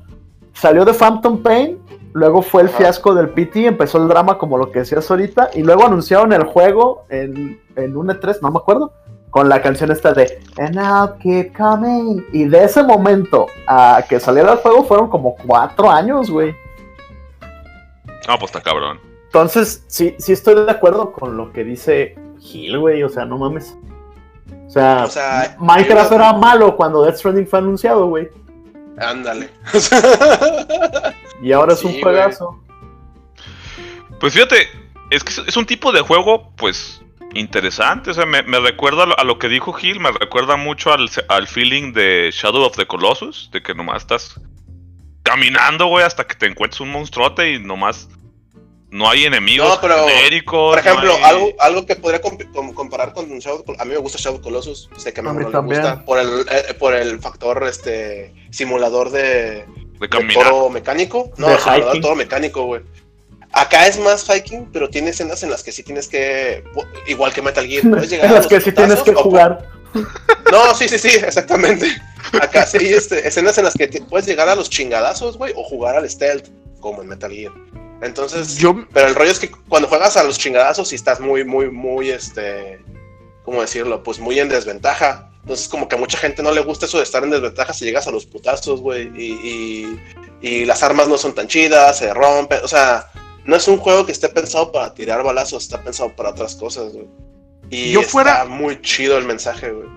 [0.54, 1.80] salió de Phantom Pain,
[2.13, 5.63] luego fue el fiasco del PT, empezó el drama como lo que decías ahorita, y
[5.63, 8.93] luego anunciaron el juego en, en un E3, no me acuerdo
[9.32, 12.24] con la canción esta de And I'll keep coming.
[12.32, 16.54] Y de ese momento a que saliera el juego fueron como cuatro años, güey.
[18.28, 19.00] Ah, pues está cabrón.
[19.26, 23.02] Entonces, sí, sí estoy de acuerdo con lo que dice Gil, güey.
[23.04, 23.76] O sea, no mames.
[24.67, 28.30] O sea, Minecraft era malo cuando Death Stranding fue anunciado, güey.
[28.98, 29.50] Ándale.
[31.41, 32.62] y ahora es un juegazo.
[34.20, 34.67] Pues fíjate,
[35.10, 37.02] es que es un tipo de juego, pues,
[37.34, 38.12] interesante.
[38.12, 41.94] O sea, me, recuerda a lo, que dijo Gil, me recuerda mucho al, al, feeling
[41.94, 44.39] de Shadow of the Colossus, de que nomás estás
[45.24, 48.10] caminando, güey, hasta que te encuentres un monstruote y nomás
[48.91, 50.06] no hay enemigos no, pero,
[50.46, 52.22] Por ejemplo, algo, algo que podría
[52.76, 55.76] comparar con Shadow A mí me gusta Shadow Colossus, sé que a mí, no me
[55.76, 59.65] gusta por el, eh, por el factor este simulador de,
[59.98, 61.32] de, toro mecánico.
[61.38, 62.82] No, simulador de toro mecánico, güey.
[63.54, 66.64] Acá es más Viking, pero tiene escenas en las que sí tienes que.
[67.08, 69.68] Igual que Metal Gear, puedes llegar en las que sí tienes que jugar.
[70.52, 71.88] No, sí, sí, sí, exactamente.
[72.42, 75.64] Acá sí hay este, escenas en las que puedes llegar a los chingadazos, güey, o
[75.64, 76.48] jugar al stealth,
[76.82, 77.54] como en Metal Gear.
[78.02, 78.86] Entonces, Yo...
[78.92, 82.10] pero el rollo es que cuando juegas a los chingadazos, sí estás muy, muy, muy,
[82.10, 82.82] este.
[83.44, 84.04] ¿Cómo decirlo?
[84.04, 85.30] Pues muy en desventaja.
[85.42, 87.86] Entonces, como que a mucha gente no le gusta eso de estar en desventaja si
[87.86, 90.00] llegas a los putazos, güey, y,
[90.42, 93.11] y, y las armas no son tan chidas, se rompen, o sea
[93.45, 96.93] no es un juego que esté pensado para tirar balazos, está pensado para otras cosas,
[96.93, 97.08] güey.
[97.69, 99.88] Y Yo fuera, está muy chido el mensaje, güey.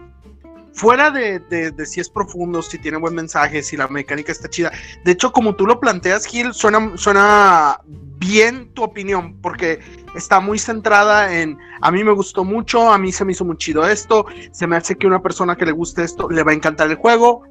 [0.74, 4.72] Fuera de, si es profundo, si tiene buen mensaje, si la mecánica está chida.
[5.04, 9.78] De hecho, como tú lo planteas, Gil, suena, suena bien tu opinión, porque
[10.16, 13.57] está muy centrada en a mí me gustó mucho, a mí se me hizo muy
[13.57, 16.54] chido esto, se me hace que una persona que le guste esto le va a
[16.54, 17.44] encantar el juego.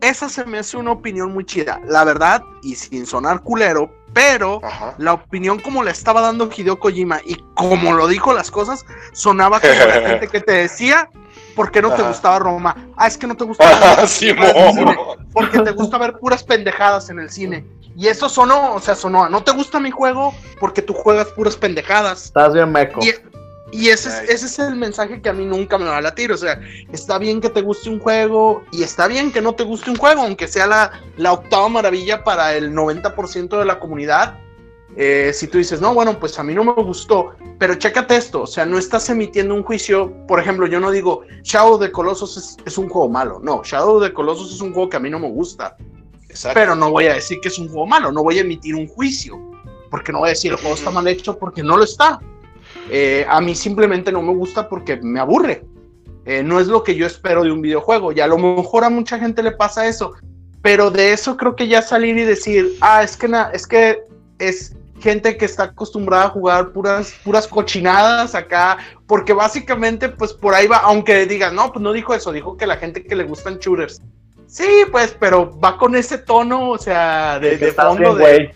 [0.00, 4.60] Esa se me hace una opinión muy chida, la verdad, y sin sonar culero, pero
[4.98, 9.60] la opinión como la estaba dando Hideo Kojima y como lo dijo las cosas, sonaba
[9.60, 11.10] como la gente que te decía,
[11.56, 12.76] ¿por qué no te gustaba Roma?
[12.96, 13.64] Ah, es que no te gusta
[15.32, 17.64] porque te gusta ver puras pendejadas en el cine.
[17.96, 21.56] Y eso sonó, o sea, sonó, no te gusta mi juego porque tú juegas puras
[21.56, 22.26] pendejadas.
[22.26, 23.00] Estás bien meco.
[23.02, 23.12] Y
[23.72, 26.32] ese es, ese es el mensaje que a mí nunca me va a latir.
[26.32, 26.60] O sea,
[26.92, 29.96] está bien que te guste un juego y está bien que no te guste un
[29.96, 34.38] juego, aunque sea la, la octava maravilla para el 90% de la comunidad.
[34.96, 38.42] Eh, si tú dices, no, bueno, pues a mí no me gustó, pero chécate esto,
[38.42, 42.36] o sea, no estás emitiendo un juicio, por ejemplo, yo no digo, Shadow the Colossus
[42.36, 45.08] es, es un juego malo, no, Shadow the Colossus es un juego que a mí
[45.08, 45.76] no me gusta,
[46.52, 48.88] pero no voy a decir que es un juego malo, no voy a emitir un
[48.88, 49.38] juicio,
[49.88, 52.18] porque no voy a decir, el juego está mal hecho porque no lo está,
[52.90, 55.64] eh, a mí simplemente no me gusta porque me aburre.
[56.24, 58.12] Eh, no es lo que yo espero de un videojuego.
[58.12, 60.12] Y a lo mejor a mucha gente le pasa eso.
[60.60, 64.02] pero de eso creo que ya salir y decir, ah, es que, na, es que
[64.38, 70.54] es gente que está acostumbrada a jugar puras, puras cochinadas acá, porque básicamente, pues por
[70.54, 73.24] ahí va, aunque digan, no, pues no dijo eso, dijo que la gente que le
[73.24, 74.02] gustan shooters.
[74.46, 78.54] Sí, pues, pero va con ese tono, o sea, de, de fondo de.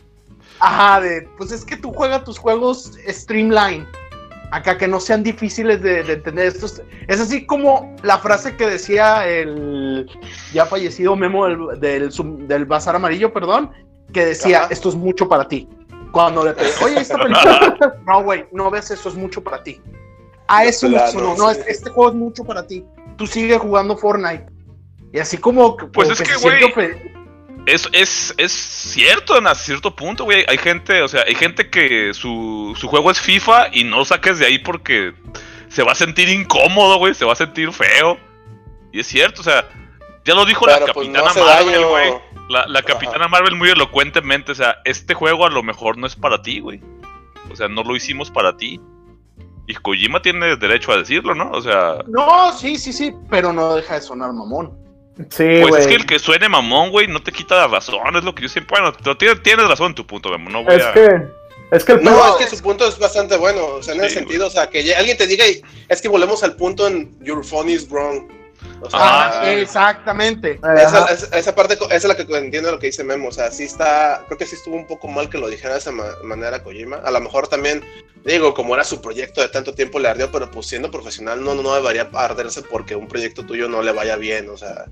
[0.59, 3.87] Ajá, de, pues es que tú juegas tus juegos streamline.
[4.53, 6.49] Acá que no sean difíciles de, entender.
[6.49, 6.67] Esto
[7.09, 10.07] es, así como la frase que decía el
[10.53, 13.71] ya fallecido Memo del, del, del Bazar Amarillo, perdón,
[14.13, 15.67] que decía, esto es mucho para ti.
[16.13, 19.81] Cuando le pedí, oye, esta película, no, güey, no ves, eso es mucho para ti.
[20.49, 22.85] A eso no, no, este juego es mucho para ti.
[23.17, 24.45] Tú sigues jugando Fortnite.
[25.15, 25.79] Y así como.
[25.79, 27.12] Pues es que, güey.
[27.67, 30.45] Es, es, es cierto en cierto punto, güey.
[30.49, 34.05] Hay gente, o sea, hay gente que su, su juego es FIFA y no lo
[34.05, 35.15] saques de ahí porque
[35.69, 37.15] se va a sentir incómodo, güey.
[37.15, 38.19] Se va a sentir feo.
[38.93, 39.65] Y es cierto, o sea,
[40.25, 42.13] ya lo dijo la pues, capitana Marvel, güey.
[42.49, 46.17] La, la capitana Marvel muy elocuentemente, o sea, este juego a lo mejor no es
[46.17, 46.81] para ti, güey.
[47.51, 48.81] O sea, no lo hicimos para ti.
[49.67, 51.51] Y Kojima tiene derecho a decirlo, ¿no?
[51.53, 51.99] O sea.
[52.09, 54.82] No, sí, sí, sí, pero no deja de sonar mamón.
[55.29, 58.25] Sí, pues es que el que suene mamón, güey, no te quita la razón, es
[58.25, 58.81] lo que yo siempre.
[58.81, 61.43] Bueno, tienes, tienes razón en tu punto, no voy es Que...
[61.71, 64.17] Es que el No, es que su punto es bastante bueno, o sea, en ese
[64.17, 65.45] sentido, o sea, que alguien te diga,
[65.89, 68.29] es que volvemos al punto en Your phone is wrong.
[68.93, 70.61] Ah, exactamente.
[70.77, 71.07] Esa,
[71.37, 73.29] esa, parte esa es la que entiendo lo que dice Memo.
[73.29, 74.25] O sea, sí está.
[74.27, 76.97] Creo que sí estuvo un poco mal que lo dijera de esa manera Kojima.
[76.97, 77.85] A lo mejor también,
[78.25, 81.55] digo, como era su proyecto de tanto tiempo le ardió, pero pues siendo profesional no,
[81.55, 84.49] no debería arderse porque un proyecto tuyo no le vaya bien.
[84.51, 84.87] O sea,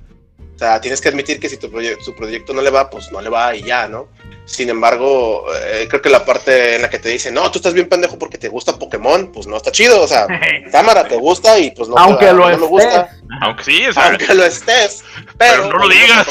[0.61, 3.11] o sea tienes que admitir que si tu, proyecto, su proyecto no le va, pues
[3.11, 4.09] no le va y ya, ¿no?
[4.45, 7.73] Sin embargo, eh, creo que la parte en la que te dice, no, tú estás
[7.73, 10.03] bien pendejo porque te gusta Pokémon, pues no está chido.
[10.03, 10.27] O sea,
[10.71, 13.09] cámara te gusta y pues no, Aunque lo no me gusta.
[13.41, 15.03] Aunque sí, o sea, Aunque lo estés.
[15.39, 16.29] Pero, no lo digas.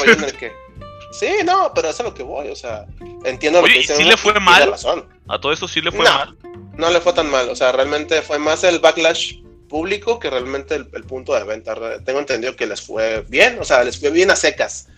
[1.12, 2.86] Sí, no, pero eso es lo que voy, o sea,
[3.24, 3.96] entiendo lo que dice.
[3.96, 4.76] ¿sí le fue mal?
[5.28, 6.38] A todo eso sí le fue mal.
[6.78, 9.38] No le fue tan mal, o sea, realmente fue más el backlash
[9.70, 11.74] público que realmente el, punto de venta.
[12.04, 14.90] Tengo entendido que les fue bien, o sea, les fue bien a secas.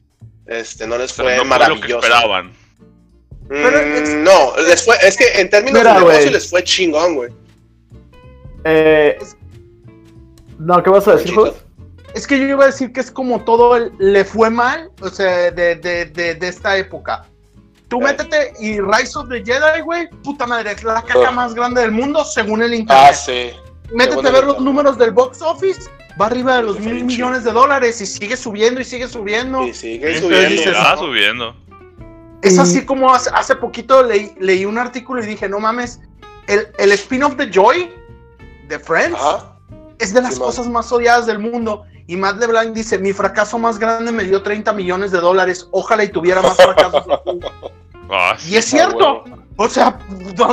[0.47, 1.99] Este, no les fue maravilloso.
[1.99, 2.51] esperaban.
[3.49, 7.31] Mm, no, les fue, es que en términos de negocio les fue chingón, güey.
[8.63, 9.17] Eh,
[10.57, 11.35] no, ¿qué vas a decir,
[12.13, 15.09] Es que yo iba a decir que es como todo el, le fue mal, o
[15.09, 17.25] sea, de, de, de, esta época.
[17.87, 21.81] Tú métete y Rise of the Jedi, güey, puta madre, es la caca más grande
[21.81, 23.07] del mundo según el internet.
[23.09, 23.51] Ah, sí.
[23.93, 25.89] Métete a ver los números del box office,
[26.19, 29.67] va arriba de los mil millones de dólares y sigue subiendo y sigue subiendo.
[29.67, 30.71] Y sigue subiendo.
[30.77, 31.55] Ah, subiendo.
[32.41, 35.99] Es así como hace, poquito leí, un artículo y dije, no mames,
[36.47, 37.91] el, el spin-off de Joy,
[38.67, 39.19] de Friends,
[39.99, 41.83] es de las cosas más odiadas del mundo.
[42.07, 46.03] Y Matt LeBlanc dice, mi fracaso más grande me dio 30 millones de dólares, ojalá
[46.03, 47.05] y tuviera más fracasos.
[48.11, 49.23] Ah, y es cierto,
[49.55, 49.97] o sea,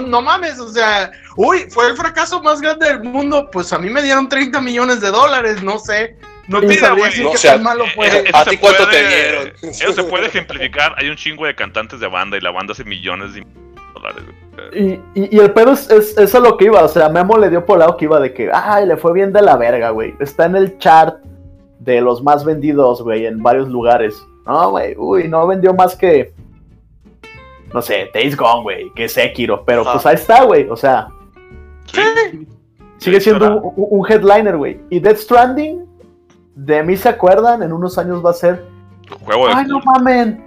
[0.07, 3.91] no, mames, o sea, uy, fue el fracaso más grande del mundo, pues a mí
[3.91, 6.17] me dieron 30 millones de dólares, no sé.
[6.47, 8.07] No te sabría decir que tan malo fue.
[8.07, 9.53] Eh, ¿A ti cuánto te dieron?
[9.63, 10.95] Eso se puede ejemplificar.
[10.97, 13.47] Hay un chingo de cantantes de banda y la banda hace millones de
[13.93, 14.25] dólares.
[14.73, 16.83] Y, y, el pedo es, es, es, a lo que iba.
[16.83, 19.31] O sea, Memo le dio por lado que iba de que, ay, le fue bien
[19.31, 20.15] de la verga, güey.
[20.21, 21.19] Está en el chart
[21.81, 24.17] de los más vendidos, güey, en varios lugares.
[24.47, 26.33] No, güey, uy, no vendió más que,
[27.73, 29.65] no sé, Days Gone, güey, que Sekiro.
[29.65, 30.69] Pero pues ahí está, güey.
[30.69, 31.09] O sea,
[32.99, 34.81] sigue siendo un, un headliner, güey.
[34.91, 35.89] Y Death Stranding
[36.59, 38.65] de mí se acuerdan, en unos años va a ser.
[39.25, 40.45] Juego de Ay, no mamen.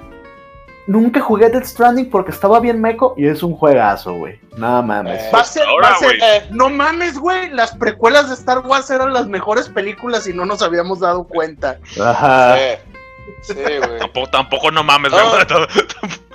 [0.87, 4.39] Nunca jugué Death Stranding porque estaba bien meco y es un juegazo, güey.
[4.57, 5.21] Nada mames.
[5.33, 7.49] va a ser, va a ser, no mames, güey.
[7.51, 11.79] Las precuelas de Star Wars eran las mejores películas y no nos habíamos dado cuenta.
[12.03, 12.57] Ajá.
[13.41, 13.99] Sí, güey.
[13.99, 15.23] tampoco, tampoco no mames, güey.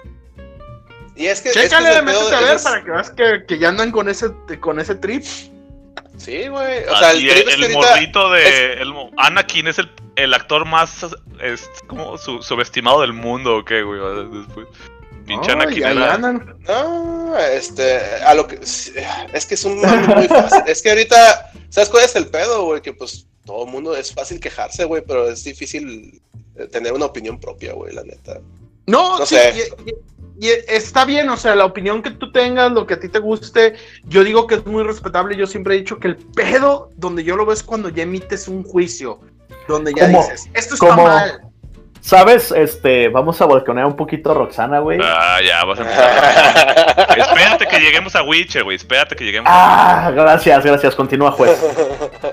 [1.17, 1.51] y es que.
[1.51, 4.79] Chécale, es métete a ver para que veas que, que, ya andan con ese, con
[4.79, 5.25] ese trip.
[6.17, 6.85] Sí, güey.
[6.85, 8.75] O sea, el, el, morrito de.
[8.75, 11.07] El, Anakin es el, el actor más
[11.43, 14.01] es, como subestimado del mundo, ¿o qué, güey?
[14.31, 14.67] Después.
[15.27, 16.19] Pinche Anakin era...
[16.19, 17.99] No, este.
[18.25, 18.57] A lo que.
[18.57, 20.63] Es que es un muy fácil.
[20.67, 21.51] es que ahorita.
[21.69, 22.81] ¿Sabes cuál es el pedo, güey?
[22.81, 26.21] Que pues todo el mundo es fácil quejarse, güey, pero es difícil
[26.57, 28.41] eh, tener una opinión propia, güey, la neta.
[28.87, 29.71] No, no sí, sé
[30.39, 33.19] y está bien, o sea, la opinión que tú tengas, lo que a ti te
[33.19, 33.75] guste,
[34.05, 35.37] yo digo que es muy respetable.
[35.37, 38.47] Yo siempre he dicho que el pedo donde yo lo veo es cuando ya emites
[38.47, 39.21] un juicio,
[39.67, 41.41] donde ya dices, esto está mal.
[42.07, 42.53] ¿Sabes?
[42.53, 45.01] Este, vamos a balconear un poquito a Roxana, güey.
[45.03, 45.83] Ah, ya, vas a
[47.03, 47.19] empezar.
[47.19, 48.77] espérate que lleguemos a Witcher, güey.
[48.77, 49.51] Espérate que lleguemos.
[49.53, 50.95] Ah, gracias, gracias.
[50.95, 51.61] Continúa, juez.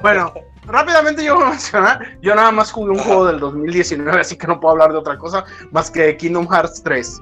[0.04, 0.32] bueno,
[0.68, 4.46] rápidamente yo voy a mencionar, yo nada más jugué un juego del 2019, así que
[4.46, 7.22] no puedo hablar de otra cosa más que Kingdom Hearts 3.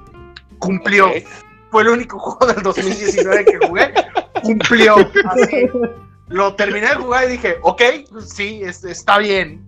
[0.58, 1.10] Cumplió.
[1.70, 3.94] Fue el único juego del 2019 que jugué.
[4.42, 4.96] Cumplió.
[5.30, 5.70] Así.
[6.28, 7.80] Lo terminé de jugar y dije, ok,
[8.26, 9.64] sí, es- está bien.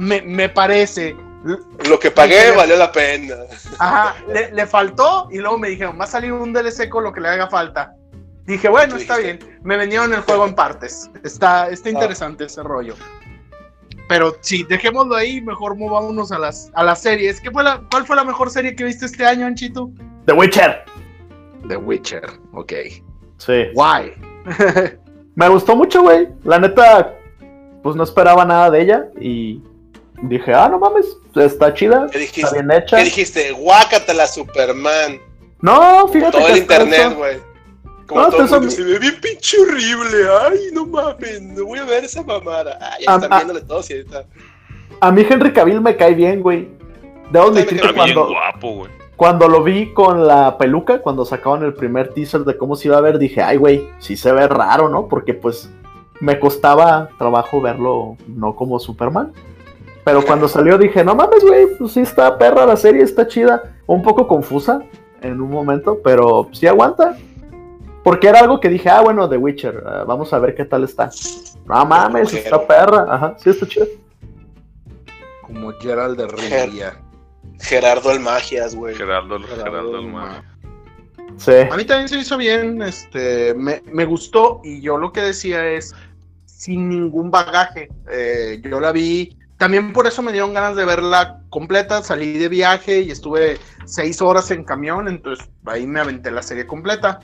[0.00, 1.14] Me, me parece.
[1.88, 3.34] Lo que pagué valió la pena.
[3.78, 7.12] Ajá, le, le faltó y luego me dijeron, va a salir un DLC con lo
[7.12, 7.94] que le haga falta.
[8.44, 9.44] Dije, bueno, está dijiste.
[9.46, 9.60] bien.
[9.62, 11.10] Me vendieron el juego en partes.
[11.22, 11.68] Está, Ah.
[11.68, 12.94] está interesante ese rollo.
[14.08, 17.40] Pero sí, dejémoslo ahí, mejor movámonos a las, a las series.
[17.42, 19.90] ¿Qué fue la, ¿Cuál fue la mejor serie que viste este año, Anchito?
[20.24, 20.82] The Witcher.
[21.68, 22.24] The Witcher,
[22.54, 22.72] ok.
[23.36, 23.66] Sí.
[23.74, 24.14] Why?
[25.34, 26.28] Me gustó mucho, güey.
[26.44, 27.14] La neta,
[27.82, 29.04] pues no esperaba nada de ella.
[29.20, 29.62] Y
[30.22, 32.06] dije, ah, no mames, está chida.
[32.10, 32.96] ¿Qué Está bien hecha.
[32.96, 33.52] ¿Qué dijiste?
[33.52, 35.20] Guácatela, Superman.
[35.60, 37.36] No, fíjate Todo que el internet, güey.
[38.06, 40.18] Como No, todo el mundo son- se ve bien pinche horrible.
[40.42, 42.78] Ay, no mames, no voy a ver esa mamada.
[43.00, 44.24] Ya Ah, están viéndole todos y ahorita.
[45.00, 46.68] A mí Henry Cavill me cae bien, güey.
[47.30, 48.90] Debo admitir que cuando, guapo, güey.
[49.16, 52.96] cuando lo vi con la peluca, cuando sacaban el primer teaser de cómo se iba
[52.96, 55.06] a ver, dije, ay, güey, sí se ve raro, ¿no?
[55.08, 55.68] Porque pues
[56.20, 59.32] me costaba trabajo verlo no como Superman.
[60.08, 63.74] Pero cuando salió dije, no mames, güey, pues sí está perra la serie, está chida.
[63.84, 64.82] Un poco confusa
[65.20, 67.14] en un momento, pero sí aguanta.
[68.02, 70.84] Porque era algo que dije, ah, bueno, The Witcher, ah, vamos a ver qué tal
[70.84, 71.10] está.
[71.66, 73.84] No mames, está perra, ajá, sí está chida.
[75.42, 76.98] Como Gerald de Rivia.
[77.60, 78.94] Gerardo el Magias, güey.
[78.94, 80.42] Gerardo, Gerardo Gerardo el Mago.
[81.36, 81.52] Sí.
[81.70, 85.20] A mí también se me hizo bien, este, me, me gustó y yo lo que
[85.20, 85.94] decía es
[86.46, 87.90] sin ningún bagaje.
[88.10, 92.02] Eh, yo la vi, también por eso me dieron ganas de verla completa.
[92.02, 96.66] Salí de viaje y estuve seis horas en camión, entonces ahí me aventé la serie
[96.66, 97.20] completa.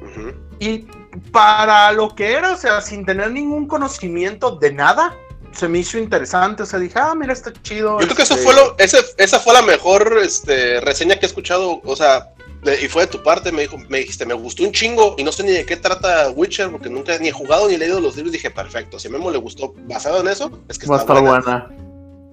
[0.00, 0.32] Ujú.
[0.60, 0.86] Y
[1.32, 5.16] para lo que era, o sea, sin tener ningún conocimiento de nada,
[5.50, 6.62] se me hizo interesante.
[6.62, 8.00] O sea, dije, ah, mira, está chido.
[8.00, 11.26] Yo creo que eso este, fue lo, ese, esa fue la mejor este, reseña que
[11.26, 12.28] he escuchado, o sea,
[12.64, 15.30] y fue de tu parte, me dijo, me dijiste, me gustó un chingo y no
[15.32, 18.16] sé ni de qué trata Witcher porque nunca ni he jugado ni he leído los
[18.16, 21.14] libros, dije, perfecto, si a Memo le gustó basado en eso, es que Va está
[21.14, 21.40] estar buena.
[21.68, 21.68] buena.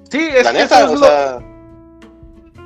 [0.10, 1.40] Sí, es La que neta, eso es o lo- sea,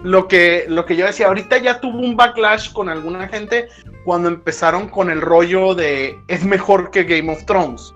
[0.03, 3.67] lo que, lo que yo decía, ahorita ya tuvo un backlash con alguna gente
[4.05, 7.93] cuando empezaron con el rollo de es mejor que Game of Thrones.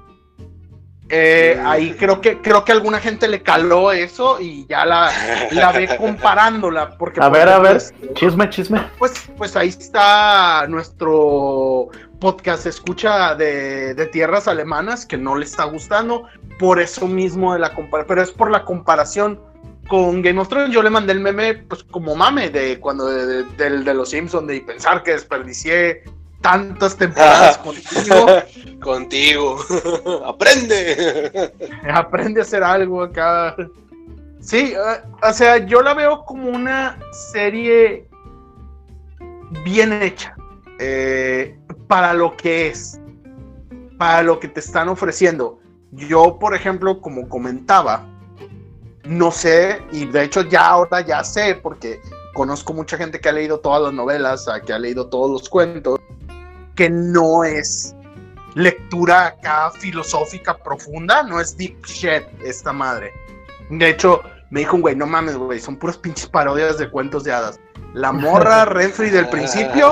[1.09, 1.61] Eh.
[1.65, 5.11] Ahí creo que creo que alguna gente le caló eso y ya la,
[5.51, 6.97] la ve comparándola.
[6.97, 7.81] Porque, A por ver, a ver,
[8.13, 8.81] chisme, chisme.
[8.97, 11.89] Pues, pues ahí está nuestro
[12.19, 16.23] podcast escucha de, de tierras alemanas que no le está gustando.
[16.57, 19.39] Por eso mismo de la comparación, pero es por la comparación
[19.87, 20.71] con Game of Thrones.
[20.73, 24.09] Yo le mandé el meme, pues como mame, de cuando de, de- del de los
[24.11, 26.03] Simpsons, de pensar que desperdicié
[26.43, 28.27] tantas temporadas contigo.
[28.81, 29.57] contigo,
[30.25, 31.51] aprende.
[31.91, 33.55] Aprende a hacer algo acá.
[34.39, 36.99] Sí, eh, o sea, yo la veo como una
[37.31, 38.07] serie
[39.63, 40.35] bien hecha.
[40.79, 42.99] eh, para lo que es.
[43.97, 45.59] Para lo que te están ofreciendo.
[45.91, 48.05] Yo, por ejemplo, como comentaba,
[49.05, 52.01] no sé, y de hecho ya ahora ya sé, porque
[52.33, 55.99] conozco mucha gente que ha leído todas las novelas, que ha leído todos los cuentos,
[56.75, 57.95] que no es
[58.55, 63.11] lectura acá filosófica profunda, no es deep shit esta madre.
[63.69, 67.23] De hecho, me dijo un güey, no mames, güey, son puras pinches parodias de cuentos
[67.23, 67.59] de hadas.
[67.93, 69.91] La morra Renfrey del principio,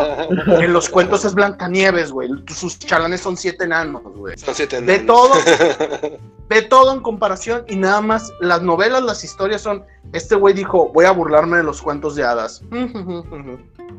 [0.59, 2.29] en los cuentos es Blancanieves, güey.
[2.47, 4.37] Sus chalanes son siete enanos, güey.
[4.37, 5.05] Son siete De enanos.
[5.07, 5.33] todo.
[6.49, 9.85] Ve todo en comparación y nada más las novelas, las historias son.
[10.13, 12.61] Este güey dijo, voy a burlarme de los cuentos de hadas.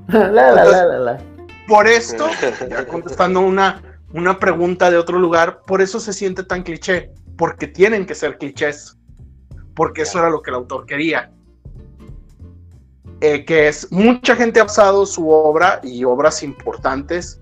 [0.09, 1.19] La, la, la, la, la.
[1.73, 2.29] Por esto,
[2.69, 7.67] ya contestando una, una pregunta de otro lugar, por eso se siente tan cliché, porque
[7.67, 8.99] tienen que ser clichés,
[9.75, 11.33] porque eso era lo que el autor quería.
[13.23, 17.41] Eh, que es, mucha gente ha basado su obra y obras importantes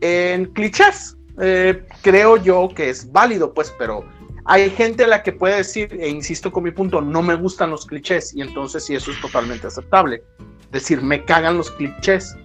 [0.00, 1.16] en clichés.
[1.40, 4.04] Eh, creo yo que es válido, pues, pero
[4.44, 7.70] hay gente a la que puede decir, e insisto con mi punto, no me gustan
[7.70, 10.22] los clichés, y entonces sí, eso es totalmente aceptable.
[10.70, 12.36] Decir, me cagan los clichés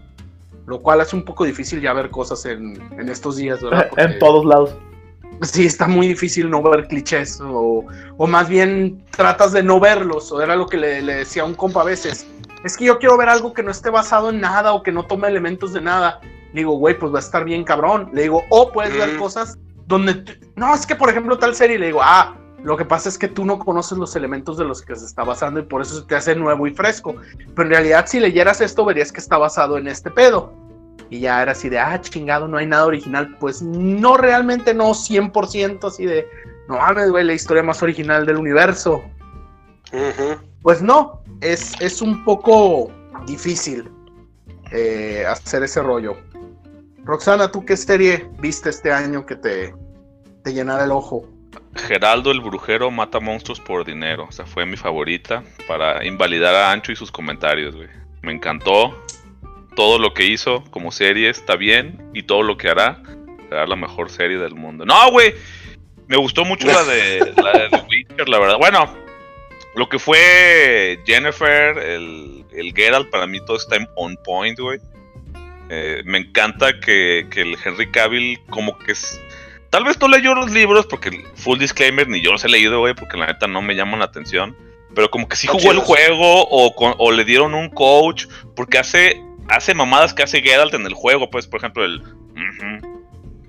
[0.72, 3.88] lo cual hace un poco difícil ya ver cosas en, en estos días, ¿verdad?
[3.90, 4.76] Porque En todos lados.
[5.42, 7.84] Sí, está muy difícil no ver clichés, o,
[8.18, 11.46] o más bien tratas de no verlos, o era lo que le, le decía a
[11.46, 12.26] un compa a veces.
[12.64, 15.04] Es que yo quiero ver algo que no esté basado en nada o que no
[15.08, 16.20] tome elementos de nada.
[16.54, 18.10] Le digo, güey, pues va a estar bien cabrón.
[18.14, 19.20] Le digo, o puedes ver Mm.
[19.20, 19.58] cosas
[19.88, 20.24] donde.
[20.56, 23.28] No, es que por ejemplo, tal serie, le digo, ah, lo que pasa es que
[23.28, 26.06] tú no conoces los elementos de los que se está basando y por eso se
[26.06, 27.16] te hace nuevo y fresco.
[27.56, 30.54] Pero en realidad, si leyeras esto, verías que está basado en este pedo.
[31.12, 33.36] Y ya era así de, ah, chingado, no hay nada original.
[33.38, 36.26] Pues no, realmente no, 100% así de,
[36.68, 39.04] no mames, güey, la historia más original del universo.
[40.62, 42.90] Pues no, es, es un poco
[43.28, 43.92] difícil
[44.72, 46.16] eh, hacer ese rollo.
[47.04, 49.76] Roxana, ¿tú qué serie viste este año que te,
[50.44, 51.28] te llenara el ojo?
[51.76, 54.28] Geraldo el Brujero mata monstruos por dinero.
[54.30, 57.90] O sea, fue mi favorita para invalidar a Ancho y sus comentarios, güey.
[58.22, 58.98] Me encantó.
[59.76, 62.10] Todo lo que hizo como serie está bien.
[62.14, 63.02] Y todo lo que hará
[63.50, 64.86] será la mejor serie del mundo.
[64.86, 65.34] No, güey.
[66.08, 68.58] Me gustó mucho la de, la de The Witcher, la verdad.
[68.58, 68.94] Bueno,
[69.76, 74.80] lo que fue Jennifer, el, el Geralt, para mí todo está on point, güey.
[75.70, 79.22] Eh, me encanta que, que, el Henry Cavill como que es...
[79.70, 82.94] Tal vez no leyó los libros porque, full disclaimer, ni yo los he leído, güey,
[82.94, 84.58] porque la neta no me llaman la atención.
[84.94, 89.24] Pero como que sí jugó el juego o, o le dieron un coach, porque hace,
[89.52, 92.02] hace mamadas que hace Geralt en el juego, pues, por ejemplo, el...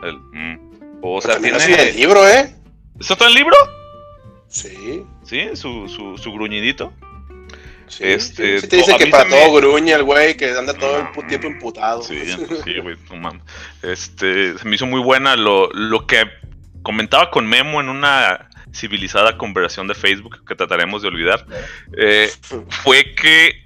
[0.02, 0.72] el mm.
[1.02, 1.58] O sea, tiene...
[1.58, 2.54] el libro, ¿eh?
[3.00, 3.56] ¿Eso está en el libro?
[4.48, 5.04] Sí.
[5.24, 6.92] Sí, su, su, su gruñidito.
[7.88, 11.26] Sí, este, sí, te dice que para todo gruñe el güey, que anda todo el
[11.26, 12.02] tiempo imputado.
[12.02, 12.22] Sí,
[12.64, 12.96] sí, güey,
[13.82, 16.24] Este, se me hizo muy buena lo, lo que
[16.82, 21.46] comentaba con Memo en una civilizada conversación de Facebook que trataremos de olvidar,
[21.96, 22.30] eh,
[22.82, 23.64] fue que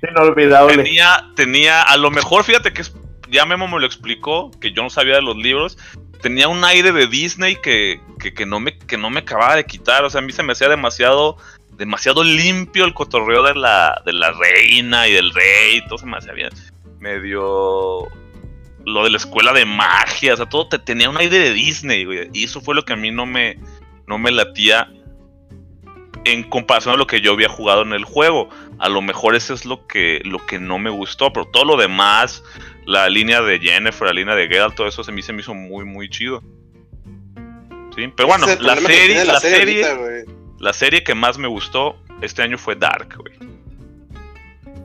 [0.69, 2.83] tenía, tenía, a lo mejor, fíjate que
[3.31, 5.79] ya Memo me lo explicó, que yo no sabía de los libros,
[6.23, 9.65] tenía un aire de Disney que, que, que, no me, que no me acababa de
[9.65, 11.37] quitar, o sea, a mí se me hacía demasiado
[11.77, 16.17] demasiado limpio el cotorreo de la, de la reina y del rey, todo se me
[16.17, 16.51] hacía bien.
[16.99, 18.09] Medio.
[18.85, 22.05] Lo de la escuela de magia, o sea, todo te, tenía un aire de Disney,
[22.05, 22.31] güey.
[22.33, 23.59] Y eso fue lo que a mí no me,
[24.07, 24.89] no me latía
[26.27, 28.49] en comparación a lo que yo había jugado en el juego.
[28.79, 31.77] A lo mejor eso es lo que, lo que no me gustó, pero todo lo
[31.77, 32.43] demás,
[32.85, 35.55] la línea de Jennifer, la línea de Geralt, todo eso se me, se me hizo
[35.55, 36.43] muy, muy chido.
[37.95, 39.87] Sí, pero bueno, la serie, la, serie,
[40.59, 43.35] la serie que más me gustó este año fue Dark, güey.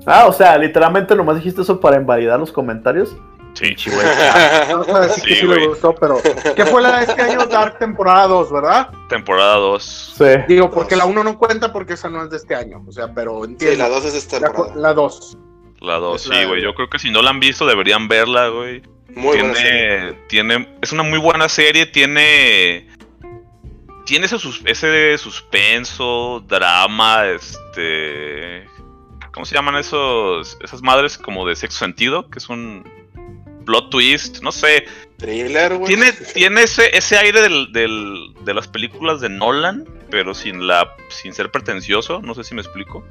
[0.06, 3.16] Ah, o sea, literalmente nomás dijiste eso para invalidar los comentarios.
[3.54, 4.06] Sí, güey.
[4.70, 6.22] No sabes que sí me gustó, pero.
[6.56, 8.90] ¿Qué fue la de este año Dark temporada 2, verdad?
[9.10, 10.14] Temporada 2.
[10.18, 10.26] Sí.
[10.48, 12.84] Digo, porque la 1 no cuenta porque esa no es de este año.
[12.88, 13.76] O sea, pero entiendo.
[13.76, 14.76] Sí, la 2 es de esta temporada.
[14.76, 15.38] La 2.
[15.82, 16.62] La 2, sí, güey.
[16.62, 18.82] Yo creo que si no la han visto, deberían verla, güey.
[19.10, 20.14] Muy tiene, buena serie.
[20.30, 22.88] tiene, es una muy buena serie, tiene
[24.06, 28.68] tiene ese, ese suspenso, drama, este...
[29.34, 32.30] ¿Cómo se llaman esos esas madres como de sexo sentido?
[32.30, 32.84] Que es un
[33.66, 34.86] plot twist, no sé.
[35.18, 35.88] Thriller, güey.
[35.88, 40.96] Tiene, tiene ese, ese aire del, del, de las películas de Nolan, pero sin la
[41.10, 43.06] sin ser pretencioso, no sé si me explico.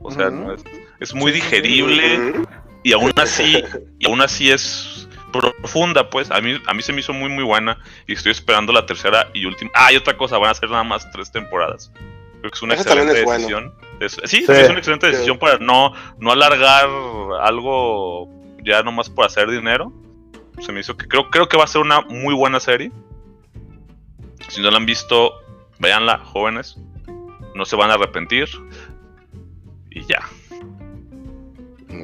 [0.00, 0.54] O sea, uh -huh.
[0.54, 0.64] es,
[1.00, 2.48] es, muy digerible uh -huh.
[2.84, 3.64] y aún así
[3.98, 6.30] y aún así es profunda, pues.
[6.30, 7.78] A mí, a mí se me hizo muy, muy buena.
[8.06, 9.70] Y estoy esperando la tercera y última.
[9.74, 11.90] Ah, y otra cosa, van a ser nada más tres temporadas.
[12.40, 13.74] Creo que es una Eso excelente es decisión.
[13.74, 13.88] bueno.
[14.00, 15.40] Es, sí, sí, es una excelente decisión sí.
[15.40, 16.88] para no, no alargar
[17.42, 18.28] algo
[18.64, 19.92] ya nomás por hacer dinero.
[20.60, 22.90] Se me hizo que creo, creo que va a ser una muy buena serie.
[24.48, 25.32] Si no la han visto,
[25.78, 26.76] véanla, jóvenes.
[27.54, 28.48] No se van a arrepentir.
[29.90, 30.20] Y ya.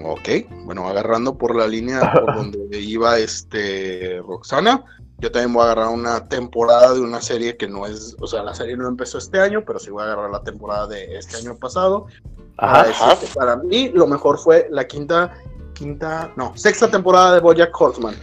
[0.05, 0.29] Ok,
[0.65, 4.85] bueno, agarrando por la línea por donde iba este Roxana,
[5.19, 8.43] yo también voy a agarrar una temporada de una serie que no es, o sea,
[8.43, 11.37] la serie no empezó este año, pero sí voy a agarrar la temporada de este
[11.37, 12.07] año pasado.
[12.59, 13.19] Ajá, ajá.
[13.35, 15.35] Para mí lo mejor fue la quinta,
[15.75, 18.15] quinta, no, sexta temporada de BoJack Horseman.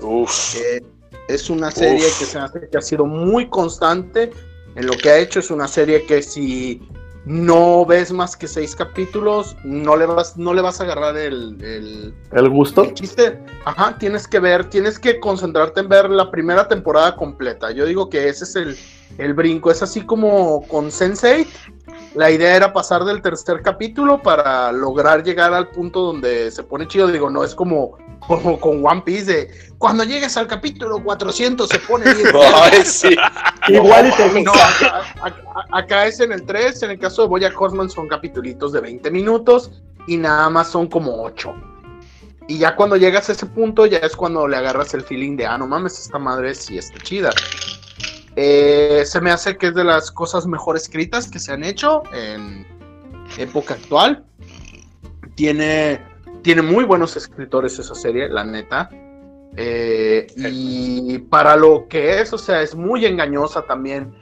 [0.00, 0.56] Uf.
[0.56, 0.82] Eh,
[1.28, 2.18] es una serie Uf.
[2.18, 4.30] que se hace que ha sido muy constante
[4.74, 5.40] en lo que ha hecho.
[5.40, 6.82] Es una serie que si
[7.24, 11.62] no ves más que seis capítulos, no le vas, no le vas a agarrar el,
[11.62, 12.84] el, ¿El gusto.
[12.84, 17.70] El chiste, ajá, tienes que ver, tienes que concentrarte en ver la primera temporada completa.
[17.70, 18.78] Yo digo que ese es el,
[19.16, 21.46] el brinco, es así como con Sensei.
[22.14, 26.86] La idea era pasar del tercer capítulo para lograr llegar al punto donde se pone
[26.86, 27.08] chido.
[27.08, 31.78] Digo, no es como, como con One Piece de cuando llegues al capítulo 400 se
[31.80, 32.28] pone bien.
[32.84, 33.16] Sí.
[33.68, 37.28] Igual y te no, acá, acá, acá, es en el 3, en el caso de
[37.28, 39.70] Boya Horseman son capítulos de 20 minutos
[40.06, 41.54] y nada más son como 8.
[42.48, 45.44] Y ya cuando llegas a ese punto, ya es cuando le agarras el feeling de,
[45.44, 47.30] ah, no mames, esta madre sí está chida.
[48.40, 52.04] Eh, se me hace que es de las cosas mejor escritas que se han hecho
[52.12, 52.64] en
[53.36, 54.24] época actual.
[55.34, 56.00] Tiene,
[56.42, 58.90] tiene muy buenos escritores esa serie, la neta.
[59.56, 64.14] Eh, y para lo que es, o sea, es muy engañosa también.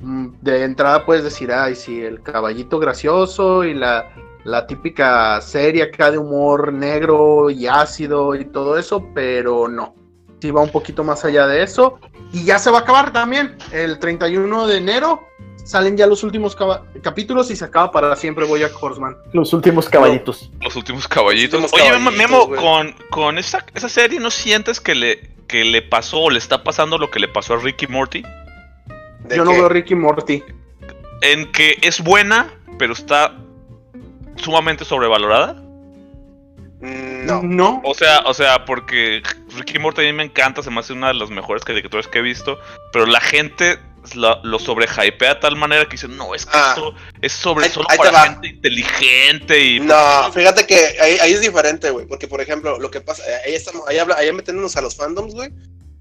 [0.00, 4.06] Mm, de entrada puedes decir, ay, sí, el caballito gracioso y la,
[4.44, 10.01] la típica serie acá de humor negro y ácido y todo eso, pero no.
[10.42, 12.00] Sí va un poquito más allá de eso.
[12.32, 13.56] Y ya se va a acabar también.
[13.72, 15.28] El 31 de enero
[15.64, 16.56] salen ya los últimos
[17.00, 19.16] capítulos y se acaba para siempre Boyack Horseman.
[19.32, 20.50] Los últimos caballitos.
[20.60, 21.72] Los últimos caballitos.
[21.72, 26.30] Oye, Memo, con, con esa, esa, serie, ¿no sientes que le, que le pasó o
[26.30, 28.24] le está pasando lo que le pasó a Ricky Morty?
[29.30, 30.42] Yo no veo Ricky Morty.
[31.20, 33.36] En que es buena, pero está
[34.34, 35.61] sumamente sobrevalorada.
[37.22, 37.42] No.
[37.42, 37.80] no.
[37.84, 39.22] O sea, o sea, porque
[39.56, 42.18] Ricky Morty a mí me encanta, se me hace una de las mejores caricaturas que
[42.18, 42.58] he visto,
[42.92, 43.78] pero la gente
[44.14, 46.74] lo, lo sobrehypea de tal manera que dice, no, es que ah.
[46.74, 49.80] esto es sobre solo para gente inteligente y...
[49.80, 53.86] No, fíjate que ahí, es diferente, güey, porque por ejemplo, lo que pasa, ahí estamos,
[53.88, 55.50] ahí, habla, ahí metiéndonos a los fandoms, güey,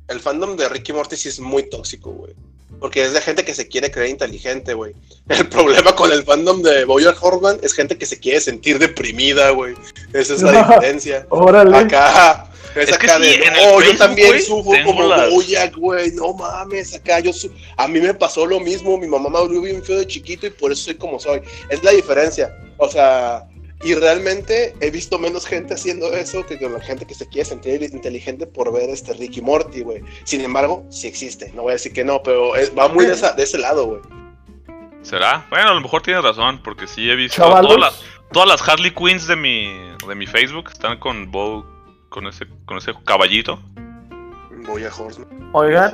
[0.07, 2.33] el fandom de Ricky Morty sí es muy tóxico, güey.
[2.81, 4.93] Porque es de gente que se quiere creer inteligente, güey.
[5.29, 9.51] El problema con el fandom de Boyer Horseman es gente que se quiere sentir deprimida,
[9.51, 9.75] güey.
[10.11, 11.25] Esa es la diferencia.
[11.29, 11.77] Órale.
[11.77, 17.31] Acá es, acá de, oh, yo también sufro como Boyack, güey, no mames, acá yo
[17.77, 20.51] a mí me pasó lo mismo, mi mamá me abrió bien feo de chiquito y
[20.51, 21.41] por eso soy como soy.
[21.69, 22.55] Es la diferencia.
[22.77, 23.45] O sea,
[23.83, 27.45] y realmente he visto menos gente haciendo eso que con la gente que se quiere
[27.45, 30.03] sentir inteligente por ver este Ricky Morty, güey.
[30.23, 31.51] Sin embargo, sí existe.
[31.55, 34.01] No voy a decir que no, pero va muy de, ese lado, güey.
[35.01, 35.47] ¿Será?
[35.49, 38.91] Bueno, a lo mejor tienes razón, porque sí he visto todas las, todas las, Harley
[38.91, 39.73] Queens de mi,
[40.07, 41.65] de mi Facebook están con Bo,
[42.09, 43.59] con ese, con ese caballito.
[44.67, 45.49] Voy a Horseman.
[45.53, 45.91] Oigan,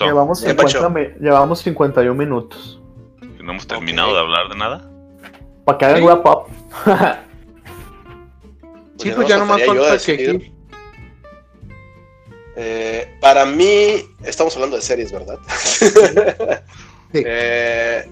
[0.00, 2.80] Llevamos, 50, llevamos 51 minutos.
[3.40, 4.90] No hemos terminado de hablar de nada.
[5.64, 6.61] Para que hagan wrap up.
[8.98, 10.52] sí, pues ya nomás falta que
[12.54, 15.38] eh, para mí, estamos hablando de series, ¿verdad?
[17.14, 18.06] eh,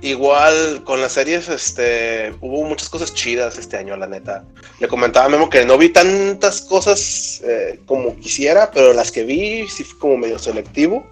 [0.00, 4.44] igual con las series, este, hubo muchas cosas chidas este año, la neta.
[4.78, 9.24] Le comentaba a Memo que no vi tantas cosas eh, como quisiera, pero las que
[9.24, 11.04] vi sí fue como medio selectivo.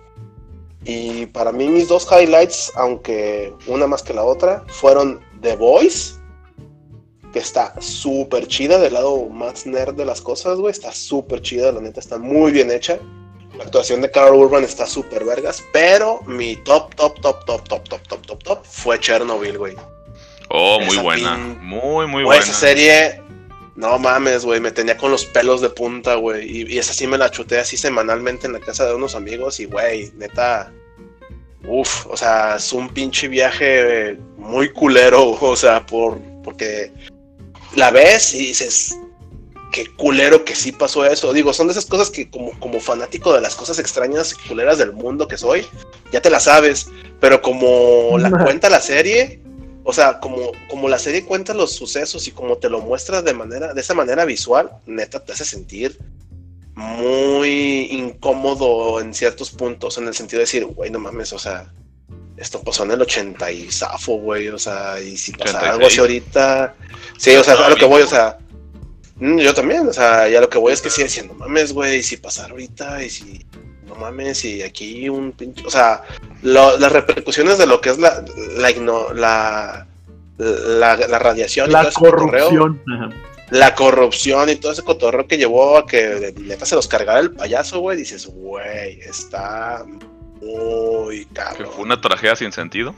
[0.84, 6.14] Y para mí mis dos highlights, aunque una más que la otra, fueron The Voice,
[7.32, 11.72] que está súper chida, del lado más nerd de las cosas, güey, está súper chida,
[11.72, 12.98] la neta está muy bien hecha.
[13.56, 17.88] La actuación de Carl Urban está súper vergas, pero mi top, top, top, top, top,
[17.88, 19.74] top, top, top, top fue Chernobyl, güey.
[20.50, 22.42] Oh, muy buena, muy, muy buena.
[22.42, 23.22] Esa serie,
[23.74, 27.06] no mames, güey, me tenía con los pelos de punta, güey, y, y esa sí
[27.06, 30.70] me la chuté así semanalmente en la casa de unos amigos, y güey, neta,
[31.66, 36.92] Uf, o sea, es un pinche viaje muy culero, o sea, por, porque
[37.74, 38.96] la ves y dices,
[39.72, 41.32] qué culero que sí pasó eso.
[41.32, 44.78] Digo, son de esas cosas que como, como fanático de las cosas extrañas y culeras
[44.78, 45.66] del mundo que soy,
[46.12, 46.88] ya te la sabes,
[47.20, 49.40] pero como la cuenta la serie,
[49.84, 53.34] o sea, como, como la serie cuenta los sucesos y como te lo muestra de
[53.34, 55.98] manera, de esa manera visual, neta te hace sentir
[56.74, 61.72] muy incómodo en ciertos puntos, en el sentido de decir, güey, no mames, o sea,
[62.36, 66.00] esto pasó en el 80 y zafo, güey, o sea, y si pasa algo así
[66.00, 66.74] ahorita,
[67.16, 68.38] sí, o sea, a lo que voy, o sea,
[69.16, 71.98] mm, yo también, o sea, ya lo que voy es que sigue diciendo, mames, güey,
[71.98, 73.46] y si pasa ahorita, y si,
[73.86, 76.02] no mames, y aquí un pinche, o sea,
[76.42, 78.22] las repercusiones de lo que es la,
[78.56, 78.70] la,
[79.14, 82.82] la, la, radiación la y todo corrupción
[83.50, 87.30] la corrupción y todo ese cotorreo que llevó a que neta se los cargara el
[87.30, 89.84] payaso, güey, dices, güey, está
[90.46, 91.68] muy cabrón.
[91.68, 92.94] Que fue una tragedia sin sentido.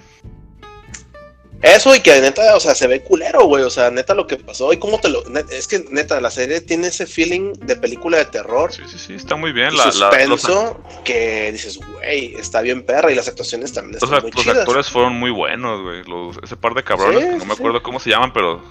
[1.60, 4.36] Eso y que neta, o sea, se ve culero, güey, o sea, neta lo que
[4.36, 5.24] pasó y cómo te lo...
[5.50, 8.72] es que neta, la serie tiene ese feeling de película de terror.
[8.72, 9.76] Sí, sí, sí, está muy bien.
[9.76, 14.30] la, suspenso que dices, güey, está bien perra y las actuaciones también están los, muy
[14.30, 16.04] Los actores fueron muy buenos, güey,
[16.44, 18.62] ese par de cabrones, no me acuerdo cómo se llaman, pero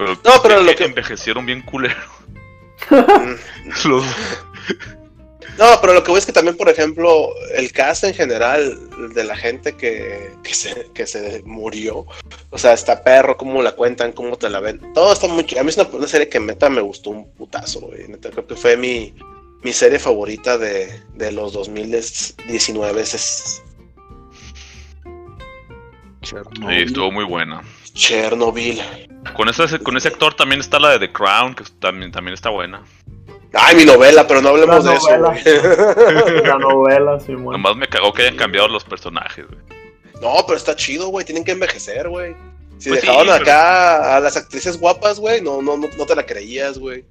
[0.00, 2.00] pero, no, pero lo que envejecieron bien culero.
[5.60, 8.78] No, pero lo que voy es que también, por ejemplo, el cast en general
[9.14, 12.06] de la gente que, que, se, que se murió,
[12.48, 15.46] o sea, está perro, cómo la cuentan, cómo te la ven, todo está muy...
[15.58, 18.06] A mí es una, serie que meta me gustó un putazo, güey.
[18.06, 19.14] creo que fue mi,
[19.62, 23.02] mi serie favorita de, de los 2019.
[23.02, 23.62] Es...
[26.22, 26.36] Sí,
[26.70, 27.60] estuvo muy buena.
[27.92, 28.80] Chernobyl.
[29.36, 32.48] Con ese, con ese actor también está la de The Crown, que también, también está
[32.48, 32.82] buena.
[33.52, 35.10] Ay, mi novela, pero no hablemos de eso.
[35.10, 37.52] la novela, sí, bueno.
[37.52, 39.60] Nomás me cagó que hayan cambiado los personajes, güey.
[40.20, 41.24] No, pero está chido, güey.
[41.24, 42.34] Tienen que envejecer, güey.
[42.78, 46.24] Si pues dejaban acá a las actrices guapas, güey, no, no, no, no te la
[46.24, 47.04] creías, güey.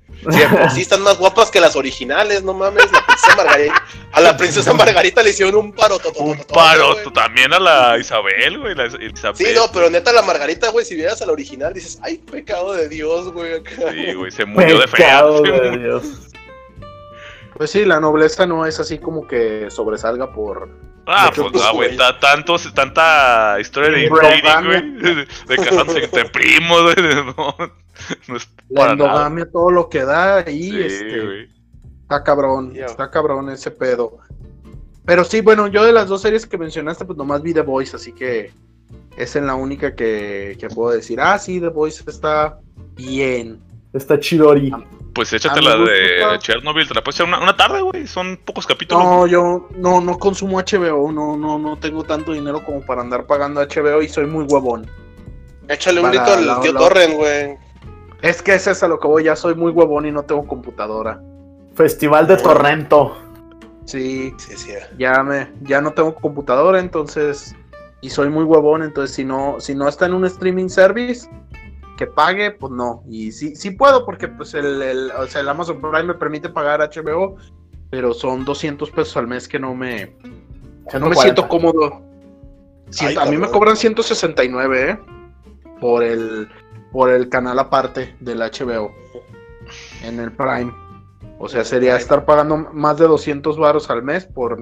[0.74, 2.91] Sí, están más guapas que las originales, no mames.
[2.91, 5.97] La princesa Margarita, a la princesa Margarita le hicieron un paro.
[6.17, 8.76] Un paro, también a la Isabel, güey.
[9.36, 12.74] Sí, no, pero neta, la Margarita, güey, si vieras a la original, dices, ay, pecado
[12.74, 13.61] de Dios, güey.
[13.93, 15.41] Sí, güey, se murió de feo.
[15.41, 16.03] de Dios.
[17.55, 20.70] Pues sí, la nobleza no es así como que sobresalga por.
[21.05, 21.97] Ah, pues, ah, güey, güey.
[21.97, 26.95] ta- tantos, tanta historia de inbreeding, güey, de, de casándose entre primos, güey,
[27.38, 27.55] no,
[28.28, 29.45] no es La nada.
[29.52, 31.50] todo lo que da y Sí, este, güey.
[32.02, 34.18] está cabrón, está cabrón ese pedo.
[35.06, 37.95] Pero sí, bueno, yo de las dos series que mencionaste, pues nomás vi The Voice,
[37.95, 38.52] así que
[39.18, 41.20] esa es la única que, que puedo decir.
[41.20, 42.60] Ah, sí, The Voice está
[42.95, 43.60] bien.
[43.91, 44.72] Está chidori.
[45.16, 48.38] Pues échate A la de Chernobyl, te la puedes echar una, una tarde, güey, son
[48.45, 49.04] pocos capítulos.
[49.04, 53.26] No, yo no, no consumo HBO, no, no, no tengo tanto dinero como para andar
[53.26, 54.86] pagando HBO y soy muy huevón.
[55.68, 57.58] Échale un grito al tío Torren, güey.
[58.22, 60.45] Es que ese es a lo que voy, ya soy muy huevón y no tengo
[60.45, 61.22] computadora.
[61.76, 63.17] Festival de Torrento.
[63.86, 64.72] Sí, Sí, sí.
[64.97, 67.55] ya me, ya no tengo computadora, entonces,
[68.01, 71.28] y soy muy huevón, entonces si no, si no está en un streaming service
[71.97, 73.03] que pague, pues no.
[73.09, 76.49] Y sí, sí puedo, porque pues el, el, o sea, el Amazon Prime me permite
[76.49, 77.38] pagar HBO,
[77.89, 80.15] pero son 200 pesos al mes que no me,
[80.86, 81.22] o sea, no me 140.
[81.22, 82.01] siento cómodo.
[82.91, 84.99] Siento- Ay, a mí me cobran 169, ¿eh?
[85.82, 86.47] Por el,
[86.92, 88.92] por el canal aparte del HBO
[90.04, 90.74] en el Prime.
[91.38, 94.58] O sea, sería estar pagando más de 200 varos al mes por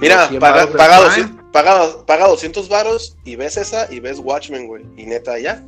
[0.00, 1.28] Mira, 100 paga, paga, Prime.
[1.28, 4.84] 200, paga, paga 200 varos y ves esa y ves Watchmen, güey.
[4.96, 5.64] Y neta, ya.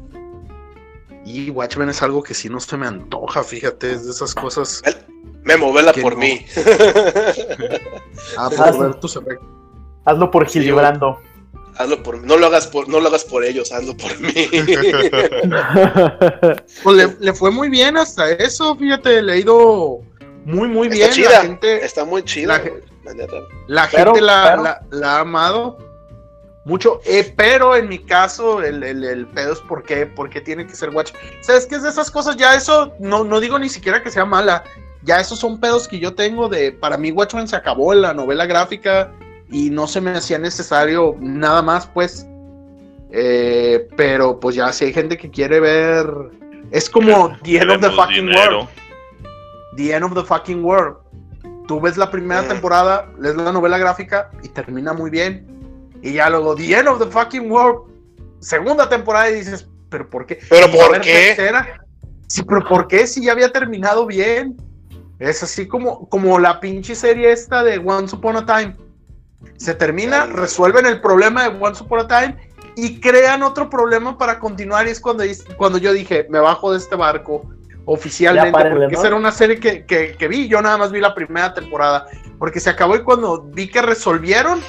[1.24, 4.82] Y Watchmen es algo que sí no se me antoja, fíjate, es de esas cosas.
[5.44, 6.20] Memo, vela Que por no.
[6.20, 6.44] mí.
[8.36, 9.48] Ah, por ver tus efectos.
[10.04, 11.20] Hazlo por Sí, Gillibrando.
[11.76, 12.26] Hazlo por mí.
[12.26, 14.32] No lo hagas por, no lo hagas por ellos, hazlo por mí.
[16.82, 20.00] Pues le, le fue muy bien hasta eso, fíjate, le ha ido
[20.44, 21.10] muy, muy Está bien.
[21.10, 21.30] chida.
[21.30, 22.62] La gente, Está muy chida,
[23.66, 25.78] La- Pero- gente la, pero- la- la ha amado
[26.64, 30.40] mucho, eh, pero en mi caso el, el, el pedo es por qué, por qué
[30.40, 31.20] tiene que ser Watchmen.
[31.42, 32.36] ¿Sabes qué es de esas cosas?
[32.36, 34.64] Ya eso, no, no digo ni siquiera que sea mala,
[35.02, 38.46] ya esos son pedos que yo tengo de, para mí Watchmen se acabó la novela
[38.46, 39.12] gráfica
[39.50, 42.26] y no se me hacía necesario nada más, pues.
[43.10, 46.06] Eh, pero pues ya si hay gente que quiere ver,
[46.70, 48.58] es como The End of the Fucking dinero.
[48.60, 48.68] World.
[49.76, 50.96] The End of the Fucking World.
[51.68, 52.48] Tú ves la primera Mm.
[52.48, 55.46] temporada, lees la novela gráfica y termina muy bien.
[56.02, 57.90] Y ya luego, The End of the Fucking World,
[58.40, 60.40] segunda temporada y dices, ¿pero por qué?
[60.50, 61.34] ¿Pero por qué?
[61.36, 61.80] tercera.
[62.26, 63.06] Sí, pero ¿por qué?
[63.06, 64.56] Si ya había terminado bien.
[65.20, 68.76] Es así como, como la pinche serie esta de Once Upon a Time.
[69.64, 72.36] Se termina, resuelven el problema de Once Upon a Time
[72.76, 74.86] y crean otro problema para continuar.
[74.86, 75.24] Y es cuando,
[75.56, 77.48] cuando yo dije, me bajo de este barco
[77.86, 78.98] oficialmente, párenle, porque ¿no?
[78.98, 80.48] esa era una serie que, que- que vi.
[80.48, 82.06] Yo nada más vi la primera temporada,
[82.38, 84.60] porque se acabó y cuando vi que resolvieron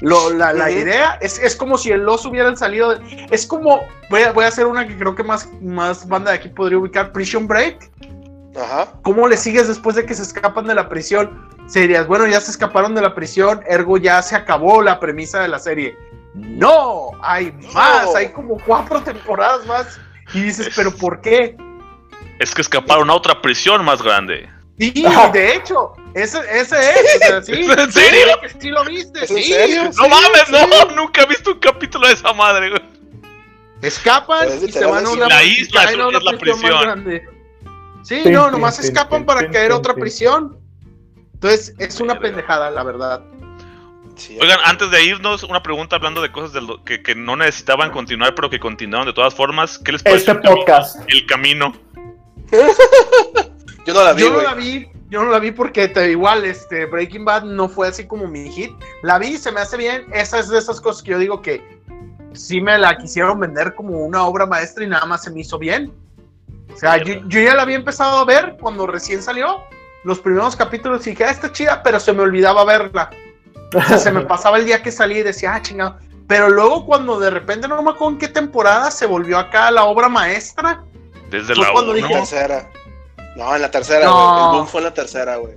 [0.00, 2.96] lo- la, la idea, es, es como si el los hubieran salido.
[2.96, 6.32] de- es como, voy a, voy a hacer una que creo que más, más banda
[6.32, 7.90] de aquí podría ubicar: Prison Break.
[8.58, 8.88] Ajá.
[9.02, 11.48] ¿Cómo le sigues después de que se escapan de la prisión?
[11.66, 15.48] Serías, bueno, ya se escaparon de la prisión, ergo ya se acabó la premisa de
[15.48, 15.96] la serie.
[16.34, 19.98] No, hay más, hay como cuatro temporadas más.
[20.34, 21.56] Y dices, ¿pero por qué?
[22.38, 24.48] Es que escaparon a otra prisión más grande.
[24.78, 24.92] Sí,
[25.32, 27.16] de hecho, ese, ese es.
[27.16, 28.26] O sea, sí, ¿En serio?
[28.46, 29.24] sí, sí lo viste.
[29.24, 29.84] ¿Es en sí, serio?
[29.84, 30.52] No sí, mames, sí.
[30.52, 32.82] no, nunca he visto un capítulo de esa madre, güey.
[33.82, 36.80] Escapan Es y se van a una, La isla caen a es la más prisión.
[36.82, 37.28] grande.
[38.06, 40.56] Sí, no, nomás escapan para caer a otra prisión.
[41.34, 43.20] Entonces, es una pendejada, la verdad.
[44.14, 47.90] Sí, Oigan, antes de irnos, una pregunta hablando de cosas del- que, que no necesitaban
[47.90, 49.78] continuar, pero que continuaron de todas formas.
[49.78, 51.00] ¿Qué les parece Este el podcast.
[51.08, 51.74] El camino.
[53.84, 56.44] Yo no la vi, yo no la vi, yo no la vi porque te, igual
[56.44, 58.70] este Breaking Bad no fue así como mi hit.
[59.02, 60.06] La vi, se me hace bien.
[60.12, 61.60] Esa es de esas cosas que yo digo que
[62.32, 65.58] sí me la quisieron vender como una obra maestra y nada más se me hizo
[65.58, 65.92] bien.
[66.76, 69.62] O sea, yo, yo ya la había empezado a ver cuando recién salió.
[70.04, 73.10] Los primeros capítulos y dije, ah, está chida, pero se me olvidaba verla.
[73.74, 75.96] O sea, se me pasaba el día que salí y decía, ah, chingado.
[76.28, 79.84] Pero luego cuando de repente no me acuerdo en qué temporada se volvió acá la
[79.84, 80.82] obra maestra.
[81.30, 82.68] Desde la cuando dije- tercera.
[83.36, 84.12] No, en la tercera, No.
[84.14, 84.44] güey.
[84.50, 85.54] El boom fue en la tercera, güey.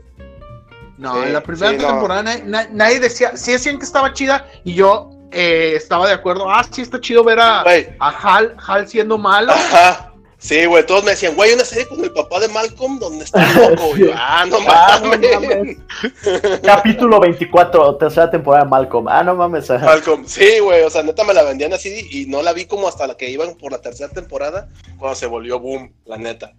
[0.98, 1.88] No, Sí, en la primera sí, no.
[1.88, 6.14] temporada na- na- nadie decía, sí decían que estaba chida y yo eh, estaba de
[6.14, 6.50] acuerdo.
[6.52, 9.54] Ah, sí está chido ver a, a Hal, Hal siendo malo.
[9.54, 10.09] Ajá.
[10.42, 13.46] Sí, güey, todos me decían, güey, una serie con el papá de Malcolm donde está
[13.70, 13.96] loco.
[13.98, 15.78] Yo, ah, no Ah, no mames.
[16.64, 19.10] Capítulo 24, tercera temporada de Malcolm.
[19.10, 19.70] Ah, no mames.
[19.70, 22.88] Malcolm, sí, güey, o sea, neta me la vendían así y no la vi como
[22.88, 26.54] hasta la que iban por la tercera temporada, cuando se volvió boom, la neta.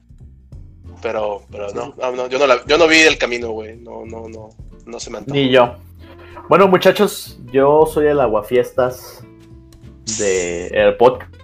[1.01, 4.05] Pero, pero no, no, no, yo no la, yo no vi el camino, güey, no,
[4.05, 4.51] no, no,
[4.85, 5.35] no se me antojó.
[5.35, 5.77] Ni yo.
[6.51, 9.25] Bueno, muchachos, yo soy el aguafiestas
[10.19, 11.40] del podcast.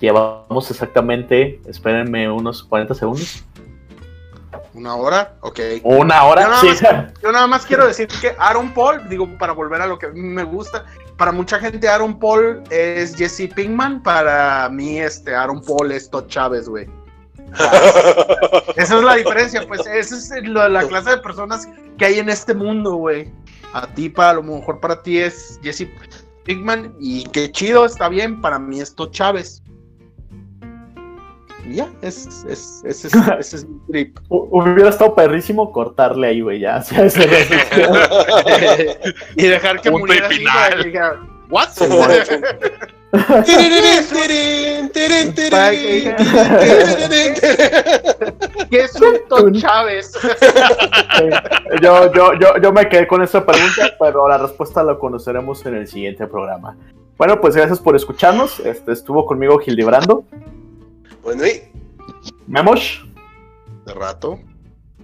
[0.00, 3.44] Llevamos exactamente, espérenme unos 40 segundos.
[4.74, 5.34] ¿Una hora?
[5.40, 5.58] Ok.
[5.82, 6.42] ¿Una hora?
[6.42, 6.84] Yo nada, Sí.
[6.84, 10.06] más, yo nada más quiero decir que Aaron Paul, digo, para volver a lo que
[10.06, 10.84] a mí me gusta,
[11.16, 16.26] para mucha gente Aaron Paul es Jesse Pinkman, para mí este Aaron Paul es Todd
[16.28, 16.86] Chávez, güey.
[18.76, 22.28] Esa es la diferencia, pues esa es lo- la clase de personas que hay en
[22.28, 23.32] este mundo, güey.
[23.72, 25.86] A ti, para a lo mejor para ti es Jesse
[26.46, 29.62] Pinkman y qué chido, está bien, para mí es Todd Chávez.
[31.68, 34.18] Y ya, es, es, ese es, ese es mi trip.
[34.28, 36.80] Hu- Hubiera estado perrísimo cortarle ahí, güey, ya.
[39.36, 40.44] y dejar que muriera así.
[48.70, 50.12] ¿Qué es un Todd Chávez?
[51.82, 55.74] yo, yo, yo, yo me quedé con esa pregunta, pero la respuesta la conoceremos en
[55.76, 56.76] el siguiente programa.
[57.16, 58.60] Bueno, pues gracias por escucharnos.
[58.60, 60.24] Este estuvo conmigo Gildebrando,
[61.22, 61.62] Bueno, y
[62.46, 63.04] Memosh
[63.86, 64.38] De rato.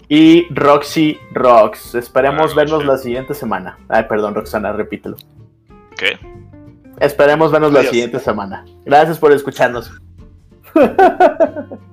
[0.08, 1.94] y Roxy Rocks.
[1.94, 3.78] Esperemos vernos la siguiente semana.
[3.88, 5.16] Ay, perdón, Roxana, repítelo.
[5.96, 6.18] ¿Qué?
[7.02, 8.64] Esperemos vernos la siguiente semana.
[8.84, 9.90] Gracias por escucharnos.